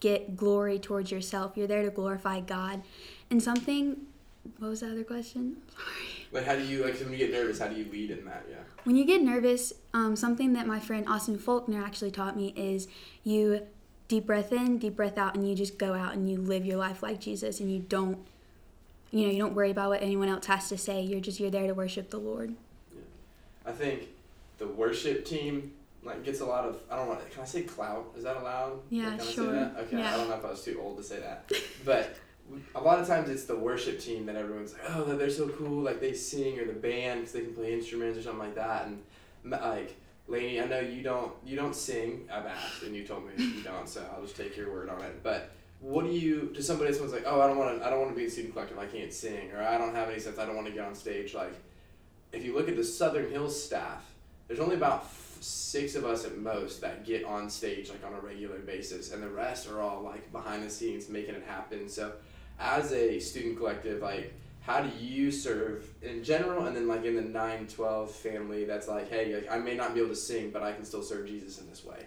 get 0.00 0.36
glory 0.36 0.78
towards 0.78 1.10
yourself. 1.10 1.56
You're 1.56 1.66
there 1.66 1.82
to 1.82 1.90
glorify 1.90 2.40
God. 2.40 2.82
And 3.30 3.42
something 3.42 4.06
what 4.58 4.68
was 4.68 4.80
the 4.80 4.90
other 4.90 5.04
question? 5.04 5.56
Sorry. 5.74 5.86
Like 6.32 6.44
how 6.44 6.56
do 6.56 6.64
you 6.64 6.84
like 6.84 6.98
when 6.98 7.12
you 7.12 7.18
get 7.18 7.30
nervous, 7.30 7.60
how 7.60 7.68
do 7.68 7.76
you 7.76 7.88
lead 7.90 8.10
in 8.10 8.24
that, 8.24 8.44
yeah? 8.50 8.56
When 8.82 8.96
you 8.96 9.04
get 9.04 9.22
nervous, 9.22 9.72
um, 9.94 10.16
something 10.16 10.54
that 10.54 10.66
my 10.66 10.80
friend 10.80 11.08
Austin 11.08 11.38
Faulkner 11.38 11.82
actually 11.82 12.10
taught 12.10 12.36
me 12.36 12.52
is 12.56 12.88
you 13.22 13.62
deep 14.08 14.26
breath 14.26 14.52
in, 14.52 14.78
deep 14.78 14.96
breath 14.96 15.18
out, 15.18 15.36
and 15.36 15.48
you 15.48 15.54
just 15.54 15.78
go 15.78 15.94
out 15.94 16.14
and 16.14 16.28
you 16.28 16.36
live 16.36 16.66
your 16.66 16.78
life 16.78 17.00
like 17.00 17.20
Jesus, 17.20 17.60
and 17.60 17.70
you 17.72 17.78
don't, 17.78 18.18
you 19.12 19.24
know, 19.24 19.32
you 19.32 19.38
don't 19.38 19.54
worry 19.54 19.70
about 19.70 19.90
what 19.90 20.02
anyone 20.02 20.28
else 20.28 20.46
has 20.46 20.68
to 20.68 20.76
say. 20.76 21.00
You're 21.00 21.20
just 21.20 21.38
you're 21.38 21.48
there 21.48 21.68
to 21.68 21.74
worship 21.74 22.10
the 22.10 22.18
Lord. 22.18 22.56
Yeah. 22.92 23.02
I 23.64 23.70
think 23.70 24.08
the 24.58 24.66
worship 24.66 25.24
team 25.24 25.74
like 26.06 26.24
gets 26.24 26.40
a 26.40 26.46
lot 26.46 26.64
of 26.64 26.80
I 26.90 26.96
don't 26.96 27.08
want 27.08 27.30
can 27.30 27.42
I 27.42 27.44
say 27.44 27.62
clout? 27.62 28.12
Is 28.16 28.24
that 28.24 28.36
allowed? 28.36 28.80
Yeah, 28.90 29.10
like, 29.10 29.22
sure. 29.22 29.54
Okay, 29.78 29.98
yeah. 29.98 30.14
I 30.14 30.16
don't 30.16 30.28
know 30.28 30.36
if 30.36 30.44
I 30.44 30.50
was 30.50 30.62
too 30.62 30.80
old 30.80 30.96
to 30.98 31.02
say 31.02 31.20
that, 31.20 31.50
but 31.84 32.16
a 32.74 32.80
lot 32.80 32.98
of 33.00 33.06
times 33.06 33.28
it's 33.28 33.44
the 33.44 33.56
worship 33.56 34.00
team 34.00 34.26
that 34.26 34.36
everyone's 34.36 34.72
like, 34.72 34.82
oh, 34.90 35.04
they're 35.16 35.30
so 35.30 35.48
cool, 35.48 35.82
like 35.82 36.00
they 36.00 36.12
sing 36.12 36.58
or 36.60 36.64
the 36.64 36.72
band 36.72 37.20
because 37.20 37.32
they 37.32 37.40
can 37.40 37.54
play 37.54 37.72
instruments 37.72 38.18
or 38.18 38.22
something 38.22 38.40
like 38.40 38.54
that, 38.54 38.86
and 38.86 39.02
like 39.44 39.96
Lainey, 40.28 40.60
I 40.60 40.66
know 40.66 40.80
you 40.80 41.02
don't 41.02 41.32
you 41.44 41.56
don't 41.56 41.74
sing. 41.74 42.28
I've 42.32 42.46
asked 42.46 42.82
and 42.82 42.94
you 42.94 43.04
told 43.04 43.26
me 43.26 43.32
you 43.36 43.62
don't, 43.62 43.88
so 43.88 44.04
I'll 44.14 44.22
just 44.22 44.36
take 44.36 44.56
your 44.56 44.72
word 44.72 44.88
on 44.88 45.02
it. 45.02 45.22
But 45.22 45.50
what 45.80 46.04
do 46.04 46.10
you 46.10 46.52
to 46.54 46.62
somebody 46.62 46.92
someone's 46.92 47.12
like, 47.12 47.24
oh, 47.26 47.40
I 47.40 47.46
don't 47.46 47.58
want 47.58 47.78
to, 47.78 47.86
I 47.86 47.90
don't 47.90 48.00
want 48.00 48.12
to 48.12 48.16
be 48.16 48.26
a 48.26 48.30
student 48.30 48.54
collective, 48.54 48.78
I 48.78 48.86
can't 48.86 49.12
sing, 49.12 49.52
or 49.52 49.62
I 49.62 49.76
don't 49.78 49.94
have 49.94 50.08
any 50.08 50.18
sense, 50.18 50.38
I 50.38 50.46
don't 50.46 50.56
want 50.56 50.66
to 50.68 50.72
get 50.72 50.84
on 50.84 50.94
stage. 50.94 51.34
Like, 51.34 51.54
if 52.32 52.44
you 52.44 52.54
look 52.54 52.68
at 52.68 52.76
the 52.76 52.84
Southern 52.84 53.30
Hills 53.30 53.62
staff, 53.62 54.04
there's 54.48 54.60
only 54.60 54.76
about 54.76 55.10
six 55.40 55.94
of 55.94 56.04
us 56.04 56.24
at 56.24 56.38
most 56.38 56.80
that 56.80 57.04
get 57.04 57.24
on 57.24 57.48
stage 57.50 57.90
like 57.90 58.04
on 58.04 58.14
a 58.14 58.20
regular 58.20 58.58
basis, 58.58 59.12
and 59.12 59.22
the 59.22 59.28
rest 59.28 59.68
are 59.68 59.80
all 59.80 60.02
like 60.02 60.30
behind 60.32 60.62
the 60.62 60.70
scenes 60.70 61.08
making 61.08 61.34
it 61.34 61.44
happen. 61.46 61.88
So, 61.88 62.12
as 62.58 62.92
a 62.92 63.18
student 63.18 63.56
collective, 63.58 64.02
like 64.02 64.32
how 64.62 64.80
do 64.82 64.90
you 64.98 65.30
serve 65.30 65.88
in 66.02 66.24
general 66.24 66.66
and 66.66 66.74
then 66.74 66.88
like 66.88 67.04
in 67.04 67.14
the 67.14 67.22
912 67.22 68.10
family 68.10 68.64
that's 68.64 68.88
like 68.88 69.08
hey 69.08 69.32
like 69.32 69.48
i 69.48 69.56
may 69.56 69.76
not 69.76 69.94
be 69.94 70.00
able 70.00 70.08
to 70.10 70.16
sing 70.16 70.50
but 70.50 70.60
i 70.60 70.72
can 70.72 70.84
still 70.84 71.04
serve 71.04 71.24
jesus 71.24 71.60
in 71.60 71.68
this 71.70 71.84
way 71.84 72.04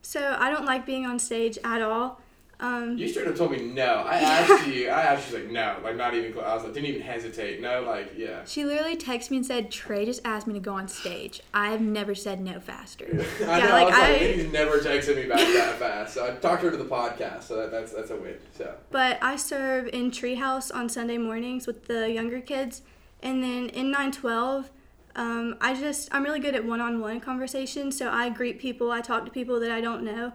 So 0.00 0.36
I 0.38 0.50
don't 0.50 0.64
like 0.64 0.86
being 0.86 1.04
on 1.06 1.18
stage 1.18 1.58
at 1.64 1.82
all. 1.82 2.20
Um, 2.60 2.98
you 2.98 3.06
straight 3.06 3.28
up 3.28 3.36
told 3.36 3.52
me 3.52 3.62
no 3.62 4.02
i 4.04 4.16
asked 4.18 4.66
you 4.66 4.88
i 4.88 5.02
asked 5.02 5.30
you 5.30 5.38
like 5.38 5.48
no 5.48 5.76
like 5.84 5.94
not 5.94 6.12
even 6.14 6.32
close 6.32 6.44
i 6.44 6.54
was 6.56 6.64
like 6.64 6.74
didn't 6.74 6.88
even 6.88 7.02
hesitate 7.02 7.60
no 7.60 7.82
like 7.82 8.14
yeah 8.16 8.40
She 8.44 8.64
literally 8.64 8.96
texted 8.96 9.30
me 9.30 9.36
and 9.36 9.46
said, 9.46 9.70
Trey 9.70 10.04
just 10.04 10.20
asked 10.24 10.48
me 10.48 10.54
to 10.54 10.58
go 10.60 10.72
on 10.72 10.88
stage. 10.88 11.40
I 11.54 11.68
have 11.70 11.80
never 11.80 12.16
said 12.16 12.40
no 12.40 12.58
faster. 12.58 13.06
I 13.12 13.16
know, 13.16 13.22
Yeah, 13.46 13.66
I 13.68 13.70
like, 13.70 13.84
was 13.86 13.94
like, 13.94 14.02
I- 14.02 14.12
Lainey's 14.18 14.52
never 14.52 14.78
texted 14.78 15.14
me 15.16 15.26
back 15.28 15.38
that 15.38 15.78
fast. 15.78 16.14
So 16.14 16.26
I 16.26 16.30
talked 16.32 16.62
her 16.64 16.70
to 16.72 16.76
the 16.76 16.84
podcast, 16.84 17.44
so 17.44 17.56
that, 17.58 17.70
that's 17.70 17.92
that's 17.92 18.10
a 18.10 18.16
win. 18.16 18.34
So 18.56 18.74
but 18.90 19.22
I 19.22 19.36
serve 19.36 19.86
in 19.92 20.10
Treehouse 20.10 20.74
on 20.74 20.88
Sunday 20.88 21.18
mornings 21.18 21.66
with 21.68 21.86
the 21.86 22.10
younger 22.10 22.40
kids, 22.40 22.82
and 23.22 23.40
then 23.40 23.68
in 23.68 23.92
912, 23.92 24.70
um, 25.14 25.54
I 25.60 25.74
just 25.74 26.08
I'm 26.12 26.24
really 26.24 26.40
good 26.40 26.56
at 26.56 26.64
one-on-one 26.64 27.20
conversations. 27.20 27.96
So 27.96 28.10
I 28.10 28.30
greet 28.30 28.58
people, 28.58 28.90
I 28.90 29.00
talk 29.00 29.24
to 29.26 29.30
people 29.30 29.60
that 29.60 29.70
I 29.70 29.80
don't 29.80 30.02
know, 30.02 30.32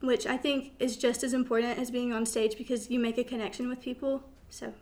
which 0.00 0.26
I 0.26 0.36
think 0.36 0.72
is 0.78 0.96
just 0.96 1.22
as 1.24 1.32
important 1.32 1.78
as 1.78 1.90
being 1.90 2.12
on 2.12 2.26
stage 2.26 2.56
because 2.58 2.90
you 2.90 2.98
make 2.98 3.18
a 3.18 3.24
connection 3.24 3.68
with 3.68 3.80
people. 3.80 4.22
So 4.50 4.72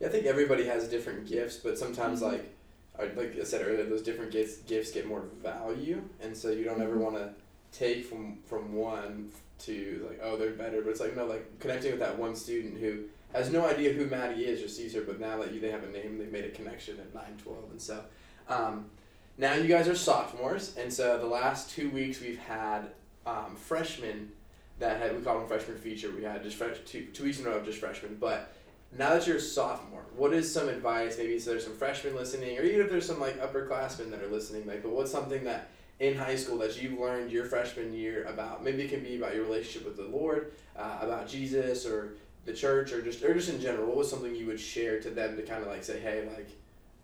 yeah, 0.00 0.08
I 0.08 0.10
think 0.10 0.26
everybody 0.26 0.64
has 0.66 0.88
different 0.88 1.26
gifts, 1.26 1.56
but 1.56 1.78
sometimes 1.78 2.20
Mhm. 2.20 2.32
like 2.32 2.50
I- 2.96 3.06
like 3.16 3.36
I 3.36 3.42
said 3.42 3.66
earlier, 3.66 3.84
those 3.86 4.02
different 4.02 4.30
gifts 4.30 4.58
gifts 4.58 4.92
get 4.92 5.06
more 5.06 5.22
value, 5.42 6.00
and 6.20 6.36
so 6.36 6.50
you 6.50 6.62
don't 6.64 6.80
ever 6.80 6.94
Mhm. 6.94 7.00
want 7.00 7.16
to 7.16 7.34
take 7.72 8.04
from 8.04 8.38
from 8.44 8.72
one 8.74 9.30
to 9.60 10.06
like 10.08 10.20
oh 10.22 10.36
they're 10.36 10.50
better, 10.50 10.80
but 10.82 10.90
it's 10.90 11.00
like 11.00 11.16
no 11.16 11.26
like 11.26 11.58
connecting 11.58 11.90
with 11.90 12.00
that 12.00 12.16
one 12.18 12.36
student 12.36 12.78
who 12.78 13.04
has 13.32 13.50
no 13.50 13.64
idea 13.66 13.92
who 13.92 14.06
Maddie 14.06 14.46
is, 14.46 14.60
just 14.60 14.76
sees 14.76 14.94
her, 14.94 15.00
but 15.00 15.18
now 15.18 15.40
that 15.42 15.52
you 15.52 15.58
they 15.58 15.70
have 15.72 15.82
a 15.82 15.88
name, 15.90 16.18
they've 16.18 16.30
made 16.30 16.44
a 16.44 16.50
connection 16.50 16.98
at 17.00 17.12
nine 17.12 17.36
twelve, 17.42 17.68
and 17.70 17.80
so. 17.82 18.04
Um, 18.48 18.90
now 19.38 19.54
you 19.54 19.66
guys 19.66 19.88
are 19.88 19.96
sophomores, 19.96 20.76
and 20.76 20.92
so 20.92 21.18
the 21.18 21.26
last 21.26 21.70
two 21.70 21.90
weeks 21.90 22.20
we've 22.20 22.38
had 22.38 22.92
um, 23.26 23.56
freshmen 23.56 24.30
that 24.78 25.00
had 25.00 25.16
we 25.16 25.22
call 25.22 25.38
them 25.38 25.48
freshman 25.48 25.78
feature. 25.78 26.10
We 26.10 26.24
had 26.24 26.42
just 26.42 26.56
fresh 26.56 26.76
two, 26.84 27.06
two 27.06 27.24
weeks 27.24 27.38
in 27.38 27.46
a 27.46 27.50
row 27.50 27.56
of 27.56 27.64
just 27.64 27.78
freshmen. 27.78 28.16
But 28.20 28.54
now 28.96 29.10
that 29.10 29.26
you're 29.26 29.36
a 29.36 29.40
sophomore, 29.40 30.04
what 30.16 30.32
is 30.32 30.52
some 30.52 30.68
advice? 30.68 31.18
Maybe 31.18 31.38
so 31.38 31.50
there's 31.50 31.64
some 31.64 31.76
freshmen 31.76 32.14
listening, 32.14 32.58
or 32.58 32.62
even 32.62 32.80
if 32.80 32.90
there's 32.90 33.06
some 33.06 33.20
like 33.20 33.40
upperclassmen 33.40 34.10
that 34.10 34.22
are 34.22 34.28
listening. 34.28 34.66
Like, 34.66 34.82
but 34.82 34.92
what's 34.92 35.12
something 35.12 35.44
that 35.44 35.68
in 36.00 36.16
high 36.16 36.36
school 36.36 36.58
that 36.58 36.80
you've 36.80 36.98
learned 36.98 37.30
your 37.30 37.44
freshman 37.44 37.92
year 37.94 38.24
about? 38.24 38.64
Maybe 38.64 38.82
it 38.82 38.90
can 38.90 39.02
be 39.02 39.16
about 39.16 39.34
your 39.34 39.44
relationship 39.44 39.86
with 39.86 39.96
the 39.96 40.16
Lord, 40.16 40.52
uh, 40.76 40.98
about 41.00 41.28
Jesus, 41.28 41.86
or 41.86 42.14
the 42.44 42.52
church, 42.52 42.92
or 42.92 43.00
just 43.00 43.22
or 43.22 43.32
just 43.34 43.48
in 43.48 43.60
general. 43.60 43.86
What 43.86 43.96
was 43.96 44.10
something 44.10 44.34
you 44.34 44.46
would 44.46 44.60
share 44.60 45.00
to 45.00 45.10
them 45.10 45.36
to 45.36 45.42
kind 45.42 45.62
of 45.62 45.68
like 45.68 45.84
say, 45.84 46.00
hey, 46.00 46.28
like. 46.36 46.48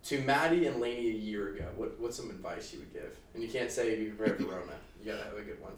To 0.05 0.19
Maddie 0.21 0.65
and 0.65 0.81
Lainey 0.81 1.09
a 1.09 1.13
year 1.13 1.53
ago, 1.53 1.67
what 1.75 1.99
what's 1.99 2.17
some 2.17 2.31
advice 2.31 2.73
you 2.73 2.79
would 2.79 2.91
give? 2.91 3.15
And 3.35 3.43
you 3.43 3.47
can't 3.47 3.69
say 3.69 3.95
be 3.95 4.05
prepared 4.05 4.39
for 4.39 4.45
Rona. 4.45 4.73
You 4.99 5.11
gotta 5.11 5.25
have 5.25 5.37
a 5.37 5.43
good 5.43 5.61
one. 5.61 5.73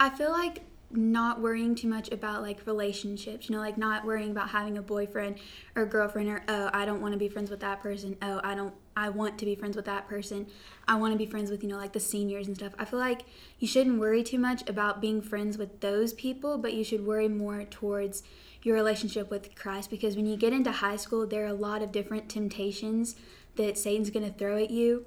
I 0.00 0.10
feel 0.10 0.32
like 0.32 0.62
not 0.90 1.40
worrying 1.40 1.74
too 1.74 1.88
much 1.88 2.10
about 2.10 2.40
like 2.40 2.66
relationships, 2.66 3.48
you 3.48 3.54
know, 3.54 3.60
like 3.60 3.76
not 3.76 4.04
worrying 4.04 4.30
about 4.30 4.48
having 4.48 4.78
a 4.78 4.82
boyfriend 4.82 5.38
or 5.76 5.84
girlfriend 5.84 6.28
or 6.28 6.42
oh, 6.48 6.70
I 6.72 6.86
don't 6.86 7.02
want 7.02 7.12
to 7.12 7.18
be 7.18 7.28
friends 7.28 7.50
with 7.50 7.60
that 7.60 7.82
person. 7.82 8.16
Oh, 8.22 8.40
I 8.42 8.54
don't 8.54 8.74
I 8.96 9.10
want 9.10 9.38
to 9.38 9.44
be 9.44 9.54
friends 9.54 9.76
with 9.76 9.84
that 9.84 10.08
person. 10.08 10.46
I 10.88 10.96
want 10.96 11.12
to 11.12 11.18
be 11.18 11.26
friends 11.26 11.50
with, 11.50 11.62
you 11.62 11.68
know, 11.68 11.76
like 11.76 11.92
the 11.92 12.00
seniors 12.00 12.46
and 12.46 12.56
stuff. 12.56 12.72
I 12.78 12.84
feel 12.84 12.98
like 12.98 13.22
you 13.58 13.68
shouldn't 13.68 14.00
worry 14.00 14.22
too 14.22 14.38
much 14.38 14.68
about 14.68 15.00
being 15.00 15.20
friends 15.20 15.58
with 15.58 15.80
those 15.80 16.14
people, 16.14 16.56
but 16.56 16.72
you 16.72 16.82
should 16.82 17.06
worry 17.06 17.28
more 17.28 17.64
towards 17.64 18.22
your 18.62 18.74
relationship 18.74 19.30
with 19.30 19.54
Christ 19.54 19.90
because 19.90 20.16
when 20.16 20.26
you 20.26 20.36
get 20.36 20.52
into 20.52 20.72
high 20.72 20.96
school, 20.96 21.26
there 21.26 21.44
are 21.44 21.48
a 21.48 21.54
lot 21.54 21.82
of 21.82 21.92
different 21.92 22.28
temptations 22.28 23.14
that 23.56 23.78
Satan's 23.78 24.10
going 24.10 24.26
to 24.26 24.36
throw 24.36 24.56
at 24.56 24.70
you 24.70 25.04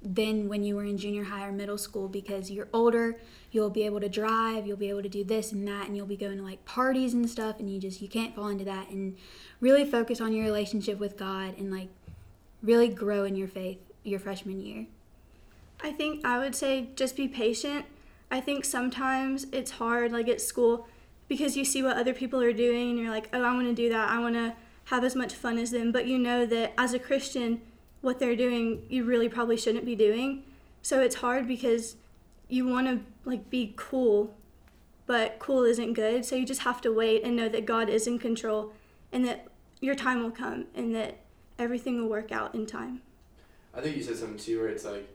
than 0.00 0.48
when 0.48 0.62
you 0.62 0.76
were 0.76 0.84
in 0.84 0.96
junior 0.96 1.24
high 1.24 1.46
or 1.46 1.50
middle 1.50 1.78
school 1.78 2.08
because 2.08 2.50
you're 2.50 2.68
older 2.72 3.18
you'll 3.50 3.68
be 3.68 3.82
able 3.82 3.98
to 3.98 4.08
drive 4.08 4.64
you'll 4.64 4.76
be 4.76 4.88
able 4.88 5.02
to 5.02 5.08
do 5.08 5.24
this 5.24 5.50
and 5.50 5.66
that 5.66 5.88
and 5.88 5.96
you'll 5.96 6.06
be 6.06 6.16
going 6.16 6.36
to 6.36 6.44
like 6.44 6.64
parties 6.64 7.14
and 7.14 7.28
stuff 7.28 7.58
and 7.58 7.68
you 7.68 7.80
just 7.80 8.00
you 8.00 8.08
can't 8.08 8.34
fall 8.34 8.46
into 8.46 8.64
that 8.64 8.88
and 8.90 9.16
really 9.60 9.84
focus 9.84 10.20
on 10.20 10.32
your 10.32 10.44
relationship 10.44 11.00
with 11.00 11.16
god 11.16 11.58
and 11.58 11.72
like 11.72 11.88
really 12.62 12.88
grow 12.88 13.24
in 13.24 13.34
your 13.34 13.48
faith 13.48 13.78
your 14.04 14.20
freshman 14.20 14.60
year 14.60 14.86
I 15.80 15.92
think 15.92 16.24
I 16.24 16.38
would 16.38 16.54
say 16.54 16.88
just 16.96 17.16
be 17.16 17.28
patient. 17.28 17.86
I 18.30 18.40
think 18.40 18.64
sometimes 18.64 19.46
it's 19.52 19.72
hard, 19.72 20.12
like 20.12 20.28
at 20.28 20.40
school, 20.40 20.86
because 21.28 21.56
you 21.56 21.64
see 21.64 21.82
what 21.82 21.96
other 21.96 22.12
people 22.12 22.40
are 22.40 22.52
doing 22.52 22.90
and 22.90 22.98
you're 22.98 23.10
like, 23.10 23.28
oh, 23.32 23.42
I 23.42 23.54
want 23.54 23.68
to 23.68 23.74
do 23.74 23.88
that. 23.90 24.10
I 24.10 24.18
want 24.18 24.34
to 24.34 24.54
have 24.86 25.04
as 25.04 25.14
much 25.14 25.34
fun 25.34 25.58
as 25.58 25.70
them. 25.70 25.92
But 25.92 26.06
you 26.06 26.18
know 26.18 26.46
that 26.46 26.74
as 26.76 26.94
a 26.94 26.98
Christian, 26.98 27.60
what 28.00 28.18
they're 28.18 28.36
doing, 28.36 28.84
you 28.88 29.04
really 29.04 29.28
probably 29.28 29.56
shouldn't 29.56 29.84
be 29.84 29.96
doing. 29.96 30.44
So 30.82 31.00
it's 31.00 31.16
hard 31.16 31.48
because 31.48 31.96
you 32.48 32.66
want 32.66 32.86
to 32.86 33.00
like 33.28 33.50
be 33.50 33.74
cool, 33.76 34.34
but 35.06 35.38
cool 35.38 35.64
isn't 35.64 35.94
good. 35.94 36.24
So 36.24 36.36
you 36.36 36.46
just 36.46 36.62
have 36.62 36.80
to 36.82 36.92
wait 36.92 37.24
and 37.24 37.36
know 37.36 37.48
that 37.48 37.66
God 37.66 37.88
is 37.88 38.06
in 38.06 38.18
control 38.18 38.72
and 39.12 39.24
that 39.26 39.48
your 39.80 39.94
time 39.94 40.22
will 40.22 40.30
come 40.30 40.66
and 40.74 40.94
that 40.94 41.18
everything 41.58 42.00
will 42.00 42.08
work 42.08 42.32
out 42.32 42.54
in 42.54 42.66
time. 42.66 43.02
I 43.74 43.80
think 43.80 43.96
you 43.96 44.02
said 44.02 44.16
something 44.16 44.38
too 44.38 44.60
where 44.60 44.68
it's 44.68 44.84
like 44.84 45.08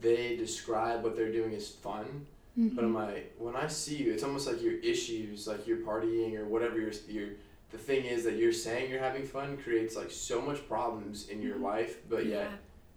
they 0.00 0.36
describe 0.36 1.02
what 1.02 1.16
they're 1.16 1.32
doing 1.32 1.54
as 1.54 1.68
fun, 1.68 2.26
but 2.56 2.62
mm-hmm. 2.62 2.78
I'm 2.78 2.94
like 2.94 3.34
when 3.38 3.56
I 3.56 3.66
see 3.66 3.96
you, 3.96 4.12
it's 4.12 4.22
almost 4.22 4.46
like 4.46 4.62
your 4.62 4.78
issues, 4.80 5.46
like 5.46 5.66
you're 5.66 5.78
partying 5.78 6.36
or 6.36 6.44
whatever 6.44 6.78
your 6.78 6.92
your 7.08 7.30
the 7.74 7.80
thing 7.80 8.04
is 8.04 8.22
that 8.22 8.36
you're 8.36 8.52
saying 8.52 8.88
you're 8.88 9.00
having 9.00 9.26
fun 9.26 9.56
creates 9.56 9.96
like 9.96 10.12
so 10.12 10.40
much 10.40 10.66
problems 10.68 11.28
in 11.28 11.42
your 11.42 11.56
life, 11.56 12.08
but 12.08 12.24
yet 12.24 12.48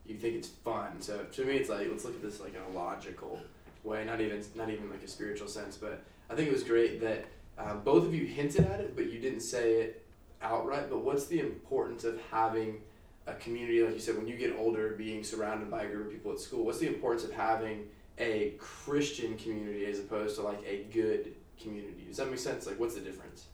you 0.06 0.16
think 0.16 0.36
it's 0.36 0.50
fun. 0.50 1.02
So 1.02 1.26
to 1.32 1.46
me, 1.46 1.56
it's 1.56 1.68
like 1.68 1.88
let's 1.90 2.06
look 2.06 2.14
at 2.14 2.22
this 2.22 2.40
like 2.40 2.54
in 2.54 2.62
a 2.62 2.78
logical 2.78 3.40
way, 3.84 4.06
not 4.06 4.22
even 4.22 4.44
not 4.54 4.70
even 4.70 4.88
like 4.92 5.02
a 5.02 5.08
spiritual 5.08 5.48
sense. 5.48 5.78
But 5.78 6.04
I 6.30 6.36
think 6.36 6.48
it 6.48 6.54
was 6.54 6.64
great 6.64 7.02
that 7.02 7.26
uh, 7.58 7.74
both 7.74 8.06
of 8.06 8.14
you 8.14 8.28
hinted 8.28 8.66
at 8.66 8.80
it, 8.80 8.96
but 8.96 9.12
you 9.12 9.18
didn't 9.18 9.40
say 9.40 9.82
it 9.82 10.06
outright. 10.44 10.92
But 10.92 11.04
what's 11.04 11.26
the 11.26 11.40
importance 11.40 12.04
of 12.04 12.22
having 12.30 12.82
a 13.26 13.34
community, 13.34 13.82
like 13.82 13.96
you 13.96 14.00
said, 14.00 14.16
when 14.16 14.28
you 14.28 14.38
get 14.38 14.56
older, 14.60 14.90
being 14.90 15.24
surrounded 15.24 15.72
by 15.72 15.86
a 15.86 15.88
group 15.88 16.06
of 16.06 16.14
people 16.14 16.34
at 16.34 16.40
school? 16.40 16.64
What's 16.64 16.80
the 16.80 16.88
importance 16.88 17.24
of 17.24 17.32
having 17.32 17.88
a 18.20 18.54
Christian 18.60 19.38
community 19.38 19.88
as 19.88 19.98
opposed 19.98 20.36
to 20.36 20.44
like 20.44 20.64
a 20.68 20.84
good 20.94 21.34
community? 21.60 22.06
Does 22.08 22.18
that 22.18 22.30
make 22.30 22.38
sense? 22.38 22.68
Like, 22.68 22.80
what's 22.80 22.94
the 22.94 23.02
difference? 23.02 23.48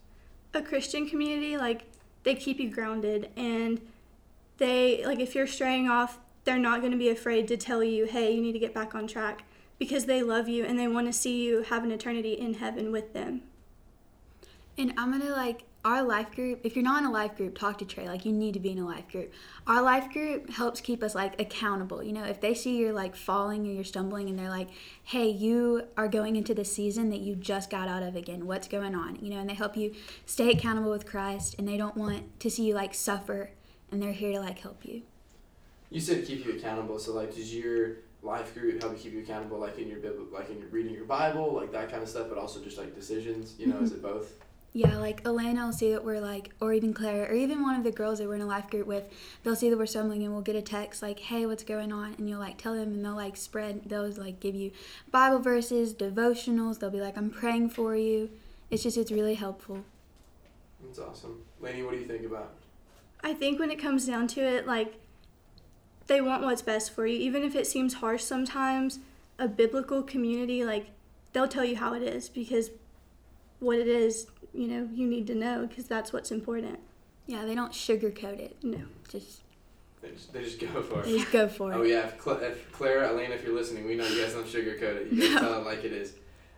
A 0.53 0.61
Christian 0.61 1.07
community, 1.07 1.57
like 1.57 1.85
they 2.23 2.35
keep 2.35 2.59
you 2.59 2.69
grounded 2.69 3.29
and 3.35 3.81
they 4.57 5.03
like 5.05 5.19
if 5.19 5.35
you're 5.35 5.47
straying 5.47 5.89
off, 5.89 6.19
they're 6.43 6.57
not 6.57 6.81
going 6.81 6.91
to 6.91 6.97
be 6.97 7.09
afraid 7.09 7.47
to 7.47 7.57
tell 7.57 7.83
you, 7.83 8.05
"Hey, 8.05 8.33
you 8.33 8.41
need 8.41 8.53
to 8.53 8.59
get 8.59 8.73
back 8.73 8.93
on 8.95 9.07
track." 9.07 9.43
Because 9.79 10.05
they 10.05 10.21
love 10.21 10.47
you 10.47 10.63
and 10.63 10.79
they 10.79 10.87
want 10.87 11.07
to 11.07 11.13
see 11.13 11.43
you 11.43 11.63
have 11.63 11.83
an 11.83 11.91
eternity 11.91 12.33
in 12.33 12.55
heaven 12.55 12.91
with 12.91 13.13
them. 13.13 13.41
And 14.77 14.93
I'm 14.97 15.11
gonna 15.11 15.31
like 15.31 15.63
our 15.85 16.01
life 16.01 16.31
group. 16.31 16.61
If 16.63 16.75
you're 16.75 16.83
not 16.83 17.01
in 17.01 17.09
a 17.09 17.11
life 17.11 17.35
group, 17.35 17.57
talk 17.57 17.77
to 17.79 17.85
Trey. 17.85 18.07
Like 18.07 18.25
you 18.25 18.31
need 18.31 18.53
to 18.53 18.59
be 18.59 18.71
in 18.71 18.79
a 18.79 18.85
life 18.85 19.09
group. 19.09 19.33
Our 19.67 19.81
life 19.81 20.11
group 20.11 20.49
helps 20.49 20.79
keep 20.79 21.03
us 21.03 21.13
like 21.13 21.39
accountable. 21.41 22.01
You 22.01 22.13
know, 22.13 22.23
if 22.23 22.39
they 22.39 22.53
see 22.53 22.77
you're 22.77 22.93
like 22.93 23.15
falling 23.15 23.67
or 23.67 23.71
you're 23.71 23.83
stumbling, 23.83 24.29
and 24.29 24.39
they're 24.39 24.49
like, 24.49 24.69
"Hey, 25.03 25.27
you 25.27 25.83
are 25.97 26.07
going 26.07 26.35
into 26.35 26.53
the 26.53 26.63
season 26.63 27.09
that 27.09 27.19
you 27.19 27.35
just 27.35 27.69
got 27.69 27.87
out 27.87 28.03
of 28.03 28.15
again. 28.15 28.45
What's 28.45 28.67
going 28.67 28.95
on?" 28.95 29.17
You 29.21 29.31
know, 29.31 29.39
and 29.39 29.49
they 29.49 29.55
help 29.55 29.75
you 29.75 29.93
stay 30.25 30.51
accountable 30.51 30.91
with 30.91 31.05
Christ, 31.05 31.55
and 31.57 31.67
they 31.67 31.77
don't 31.77 31.97
want 31.97 32.39
to 32.39 32.49
see 32.49 32.65
you 32.65 32.73
like 32.73 32.93
suffer, 32.93 33.51
and 33.91 34.01
they're 34.01 34.13
here 34.13 34.31
to 34.31 34.39
like 34.39 34.59
help 34.59 34.85
you. 34.85 35.01
You 35.89 35.99
said 35.99 36.25
keep 36.25 36.45
you 36.45 36.53
accountable. 36.53 36.97
So 36.97 37.13
like, 37.13 37.35
does 37.35 37.53
your 37.53 37.97
life 38.21 38.53
group 38.53 38.81
help 38.81 38.93
you 38.93 38.99
keep 38.99 39.13
you 39.13 39.19
accountable, 39.19 39.59
like 39.59 39.77
in 39.77 39.89
your 39.89 39.99
Bib- 39.99 40.31
like 40.31 40.49
in 40.49 40.59
your 40.59 40.69
reading 40.69 40.93
your 40.93 41.05
Bible, 41.05 41.53
like 41.53 41.73
that 41.73 41.91
kind 41.91 42.01
of 42.01 42.07
stuff, 42.07 42.27
but 42.29 42.37
also 42.37 42.61
just 42.61 42.77
like 42.77 42.95
decisions? 42.95 43.55
You 43.59 43.67
know, 43.67 43.79
is 43.79 43.91
it 43.91 44.01
both? 44.01 44.33
Yeah, 44.75 44.97
like 44.97 45.23
Elena 45.23 45.65
will 45.65 45.71
see 45.71 45.91
that 45.91 46.03
we're 46.03 46.19
like, 46.19 46.49
or 46.59 46.73
even 46.73 46.95
Claire, 46.95 47.29
or 47.29 47.35
even 47.35 47.61
one 47.61 47.75
of 47.75 47.83
the 47.83 47.91
girls 47.91 48.17
that 48.17 48.27
we're 48.27 48.35
in 48.35 48.41
a 48.41 48.47
life 48.47 48.71
group 48.71 48.87
with, 48.87 49.03
they'll 49.43 49.55
see 49.55 49.69
that 49.69 49.77
we're 49.77 49.85
stumbling 49.85 50.23
and 50.23 50.33
we'll 50.33 50.41
get 50.41 50.55
a 50.55 50.63
text 50.63 51.03
like, 51.03 51.19
hey, 51.19 51.45
what's 51.45 51.63
going 51.63 51.91
on? 51.91 52.15
And 52.17 52.27
you'll 52.27 52.39
like 52.39 52.57
tell 52.57 52.73
them 52.73 52.89
and 52.89 53.05
they'll 53.05 53.15
like 53.15 53.37
spread, 53.37 53.83
they'll 53.85 54.09
like 54.09 54.39
give 54.39 54.55
you 54.55 54.71
Bible 55.11 55.37
verses, 55.37 55.93
devotionals. 55.93 56.79
They'll 56.79 56.89
be 56.89 57.01
like, 57.01 57.17
I'm 57.17 57.29
praying 57.29 57.69
for 57.69 57.95
you. 57.95 58.31
It's 58.71 58.81
just, 58.81 58.97
it's 58.97 59.11
really 59.11 59.35
helpful. 59.35 59.85
That's 60.83 60.97
awesome. 60.97 61.43
Lainey, 61.61 61.83
what 61.83 61.93
do 61.93 61.99
you 61.99 62.07
think 62.07 62.25
about? 62.25 62.53
I 63.23 63.33
think 63.33 63.59
when 63.59 63.69
it 63.69 63.77
comes 63.77 64.07
down 64.07 64.27
to 64.29 64.41
it, 64.41 64.65
like 64.65 64.95
they 66.07 66.19
want 66.19 66.43
what's 66.43 66.63
best 66.63 66.91
for 66.95 67.05
you, 67.05 67.17
even 67.19 67.43
if 67.43 67.55
it 67.55 67.67
seems 67.67 67.95
harsh 67.95 68.23
sometimes. 68.23 68.99
A 69.37 69.47
biblical 69.47 70.03
community, 70.03 70.65
like 70.65 70.87
they'll 71.31 71.47
tell 71.47 71.65
you 71.65 71.75
how 71.75 71.93
it 71.93 72.01
is 72.01 72.27
because 72.29 72.69
what 73.63 73.79
it 73.79 73.87
is, 73.87 74.27
you 74.53 74.67
know, 74.67 74.87
you 74.93 75.07
need 75.07 75.27
to 75.27 75.35
know 75.35 75.65
because 75.67 75.85
that's 75.85 76.11
what's 76.13 76.31
important. 76.31 76.79
Yeah, 77.27 77.45
they 77.45 77.55
don't 77.55 77.71
sugarcoat 77.71 78.39
it. 78.39 78.57
No. 78.63 78.79
Just 79.09 79.41
They 80.01 80.09
just, 80.11 80.33
they 80.33 80.43
just 80.43 80.59
go 80.59 80.81
for 80.83 81.01
they 81.01 81.11
it. 81.11 81.19
just 81.19 81.31
go 81.31 81.47
for 81.47 81.71
it. 81.71 81.75
Oh 81.75 81.83
yeah, 81.83 82.05
if, 82.07 82.17
Cla- 82.17 82.39
if 82.41 82.71
Clara, 82.71 83.07
Elena, 83.09 83.35
if 83.35 83.43
you're 83.45 83.55
listening, 83.55 83.85
we 83.85 83.95
know 83.95 84.05
you 84.05 84.21
guys 84.21 84.33
don't 84.33 84.45
sugarcoat 84.45 84.97
it. 84.97 85.11
You 85.11 85.21
guys 85.21 85.35
No. 85.35 85.39
tell 85.39 85.61
it 85.61 85.65
like 85.65 85.83
it 85.85 85.93
is. 85.93 86.13